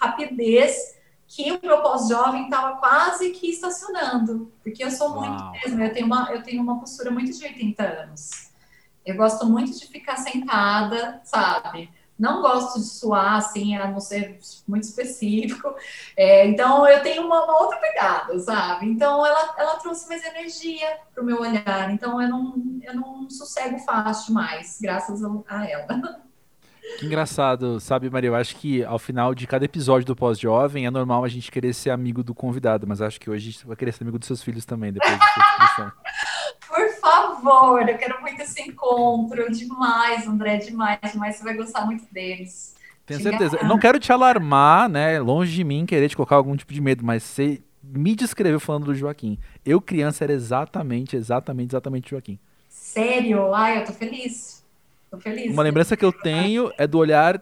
[0.00, 0.94] rapidez
[1.26, 5.20] que o meu pós-jovem estava quase que estacionando, porque eu sou Uau.
[5.20, 8.50] muito mesmo, eu tenho, uma, eu tenho uma postura muito de 80 anos.
[9.04, 11.90] Eu gosto muito de ficar sentada, sabe?
[12.18, 15.74] Não gosto de suar, assim, a não ser muito específico.
[16.16, 18.86] É, então, eu tenho uma, uma, outra pegada, sabe?
[18.86, 21.90] Então, ela, ela trouxe mais energia para o meu olhar.
[21.90, 26.24] Então, eu não, eu não sossego fácil mais, graças a ela.
[26.98, 28.28] Que engraçado, sabe, Maria?
[28.28, 31.72] Eu acho que ao final de cada episódio do Pós-Jovem é normal a gente querer
[31.72, 34.26] ser amigo do convidado, mas acho que hoje a gente vai querer ser amigo dos
[34.26, 35.92] seus filhos também, depois dessa descrição.
[36.68, 39.50] Por favor, eu quero muito esse encontro.
[39.52, 41.36] Demais, André, demais, demais.
[41.36, 42.74] Você vai gostar muito deles.
[43.06, 43.58] Tenho certeza.
[43.58, 45.20] Eu não quero te alarmar, né?
[45.20, 48.86] Longe de mim querer te colocar algum tipo de medo, mas você me descreveu falando
[48.86, 49.38] do Joaquim.
[49.64, 52.38] Eu, criança, era exatamente, exatamente, exatamente Joaquim.
[52.68, 53.54] Sério?
[53.54, 54.64] Ai, eu tô feliz.
[55.10, 55.52] Tô feliz.
[55.52, 57.40] Uma lembrança que eu tenho é do olhar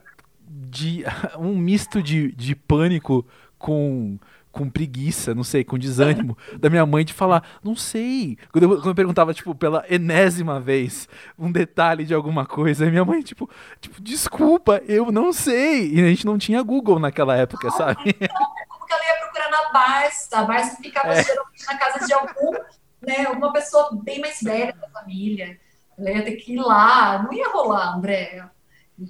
[0.49, 1.05] de
[1.39, 3.25] um misto de, de pânico
[3.59, 4.19] com
[4.53, 8.39] com preguiça, não sei, com desânimo da minha mãe de falar, não sei.
[8.53, 12.91] Quando eu, quando eu, perguntava, tipo, pela enésima vez, um detalhe de alguma coisa, e
[12.91, 13.49] minha mãe, tipo,
[13.81, 15.95] tipo, desculpa, eu não sei.
[15.95, 18.15] E a gente não tinha Google naquela época, não, sabe?
[18.21, 20.39] Então, como que ela ia procurar na Barça?
[20.39, 21.25] A Barça ficava é.
[21.25, 22.53] geralmente na casa de algum,
[23.01, 25.59] né, alguma pessoa bem mais velha da família.
[25.99, 28.45] Ela ia ter que ir lá, não ia rolar, André.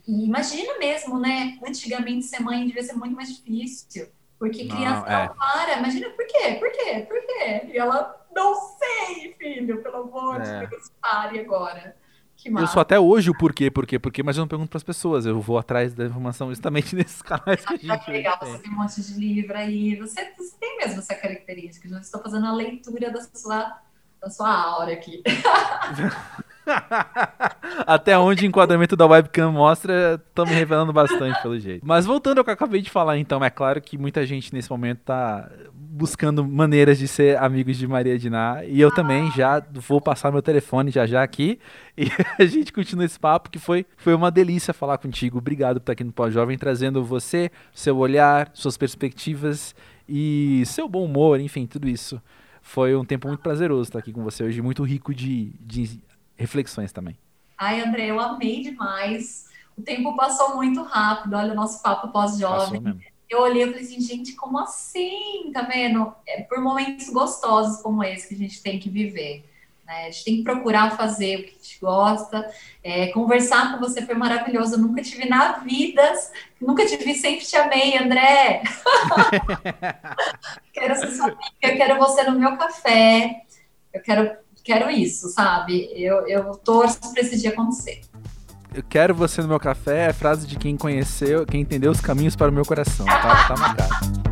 [0.07, 1.59] E imagina mesmo, né?
[1.67, 4.09] Antigamente ser mãe devia ser muito mais difícil.
[4.43, 5.29] Porque criança não, é.
[5.29, 5.79] não para.
[5.79, 6.57] Imagina por quê?
[6.59, 7.07] Por quê?
[7.09, 7.71] Por quê?
[7.73, 10.67] E ela, não sei, filho, pelo amor de é.
[10.67, 11.95] Deus, pare agora.
[12.45, 15.27] Eu sou até hoje o porquê, porquê, porquê, mas eu não pergunto para as pessoas.
[15.27, 18.11] Eu vou atrás da informação justamente nesses canais que a gente.
[18.11, 19.95] legal, você tem um monte de livro aí.
[19.95, 21.87] Você, você tem mesmo essa característica.
[21.87, 23.79] Eu estou fazendo a leitura da sua,
[24.21, 25.23] da sua aura aqui.
[27.87, 31.85] Até onde o enquadramento da webcam mostra, me revelando bastante pelo jeito.
[31.87, 34.71] Mas voltando ao que eu acabei de falar, então, é claro que muita gente nesse
[34.71, 38.65] momento tá buscando maneiras de ser amigos de Maria Diná.
[38.65, 41.59] E eu também já vou passar meu telefone já já aqui.
[41.95, 42.07] E
[42.39, 45.37] a gente continua esse papo que foi, foi uma delícia falar contigo.
[45.37, 49.75] Obrigado por estar aqui no Pós-Jovem, trazendo você, seu olhar, suas perspectivas
[50.09, 52.19] e seu bom humor, enfim, tudo isso.
[52.63, 56.01] Foi um tempo muito prazeroso estar aqui com você hoje, muito rico de, de
[56.37, 57.19] reflexões também.
[57.57, 59.47] Ai, André, eu amei demais.
[59.77, 61.37] O tempo passou muito rápido.
[61.37, 62.83] Olha o nosso papo pós-jovem.
[63.29, 65.51] Eu olhei e falei assim, gente, como assim?
[65.55, 66.13] Tá vendo?
[66.27, 69.45] É por momentos gostosos como esse que a gente tem que viver.
[69.87, 70.07] Né?
[70.07, 72.53] A gente tem que procurar fazer o que a gente gosta.
[72.83, 74.75] É, conversar com você foi maravilhoso.
[74.75, 76.03] Eu nunca tive na vida,
[76.61, 78.63] nunca te vi, sempre te amei, André.
[80.73, 83.45] quero ser sua amiga, eu quero você no meu café.
[83.93, 85.91] Eu quero quero isso, sabe?
[85.95, 88.01] Eu, eu torço para esse dia acontecer.
[88.75, 92.35] Eu quero você no meu café é frase de quem conheceu, quem entendeu os caminhos
[92.35, 93.05] para o meu coração.
[93.05, 94.23] Tá, tá marcado.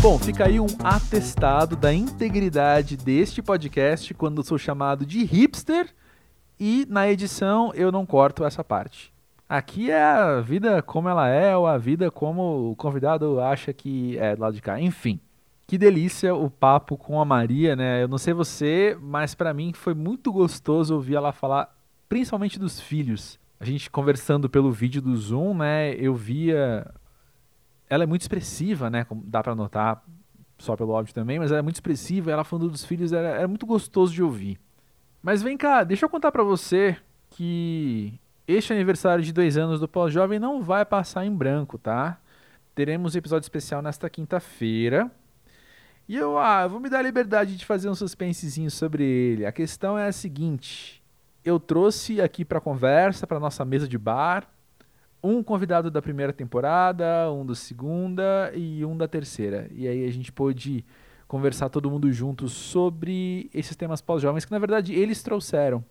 [0.00, 5.88] Bom, fica aí um atestado da integridade deste podcast quando sou chamado de hipster
[6.60, 9.13] e na edição eu não corto essa parte.
[9.48, 14.16] Aqui é a vida como ela é, ou a vida como o convidado acha que
[14.18, 14.80] é do lado de cá.
[14.80, 15.20] Enfim,
[15.66, 18.02] que delícia o papo com a Maria, né?
[18.02, 21.74] Eu não sei você, mas para mim foi muito gostoso ouvir ela falar,
[22.08, 23.38] principalmente dos filhos.
[23.60, 25.94] A gente conversando pelo vídeo do Zoom, né?
[25.94, 26.90] Eu via.
[27.88, 29.06] Ela é muito expressiva, né?
[29.24, 30.02] Dá para notar
[30.58, 32.30] só pelo áudio também, mas ela é muito expressiva.
[32.30, 34.58] Ela falando dos filhos era, era muito gostoso de ouvir.
[35.22, 36.96] Mas vem cá, deixa eu contar para você
[37.30, 42.20] que este aniversário de dois anos do Pós-Jovem não vai passar em branco, tá?
[42.74, 45.10] Teremos episódio especial nesta quinta-feira.
[46.06, 49.46] E eu, ah, vou me dar a liberdade de fazer um suspensezinho sobre ele.
[49.46, 51.02] A questão é a seguinte:
[51.42, 54.46] eu trouxe aqui para conversa, para nossa mesa de bar,
[55.22, 59.70] um convidado da primeira temporada, um da segunda e um da terceira.
[59.72, 60.84] E aí a gente pôde
[61.26, 65.82] conversar todo mundo junto sobre esses temas pós-jovens que na verdade eles trouxeram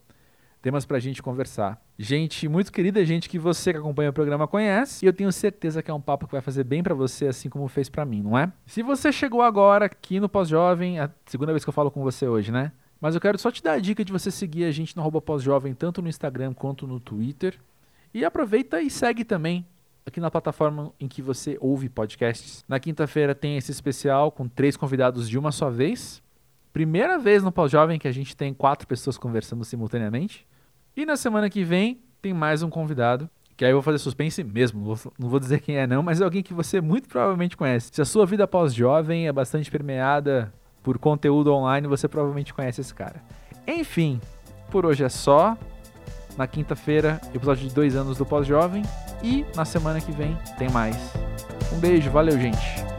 [0.64, 1.78] temas pra gente conversar.
[2.00, 5.84] Gente muito querida, gente que você que acompanha o programa conhece, e eu tenho certeza
[5.84, 8.24] que é um papo que vai fazer bem para você, assim como fez para mim,
[8.24, 8.50] não é?
[8.66, 12.26] Se você chegou agora aqui no Pós-Jovem, a segunda vez que eu falo com você
[12.26, 12.72] hoje, né?
[13.02, 15.74] Mas eu quero só te dar a dica de você seguir a gente no Pós-Jovem,
[15.74, 17.60] tanto no Instagram quanto no Twitter.
[18.14, 19.68] E aproveita e segue também
[20.06, 22.64] aqui na plataforma em que você ouve podcasts.
[22.70, 26.24] Na quinta-feira tem esse especial com três convidados de uma só vez.
[26.72, 30.48] Primeira vez no Pós-Jovem que a gente tem quatro pessoas conversando simultaneamente.
[30.96, 33.30] E na semana que vem tem mais um convidado.
[33.58, 36.24] Que aí eu vou fazer suspense mesmo, não vou, dizer quem é não, mas é
[36.24, 37.90] alguém que você muito provavelmente conhece.
[37.92, 42.94] Se a sua vida pós-jovem é bastante permeada por conteúdo online, você provavelmente conhece esse
[42.94, 43.22] cara.
[43.68, 44.20] Enfim,
[44.72, 45.58] por hoje é só.
[46.36, 48.82] Na quinta-feira, episódio de dois anos do pós-jovem.
[49.22, 50.98] E na semana que vem tem mais.
[51.72, 52.93] Um beijo, valeu, gente.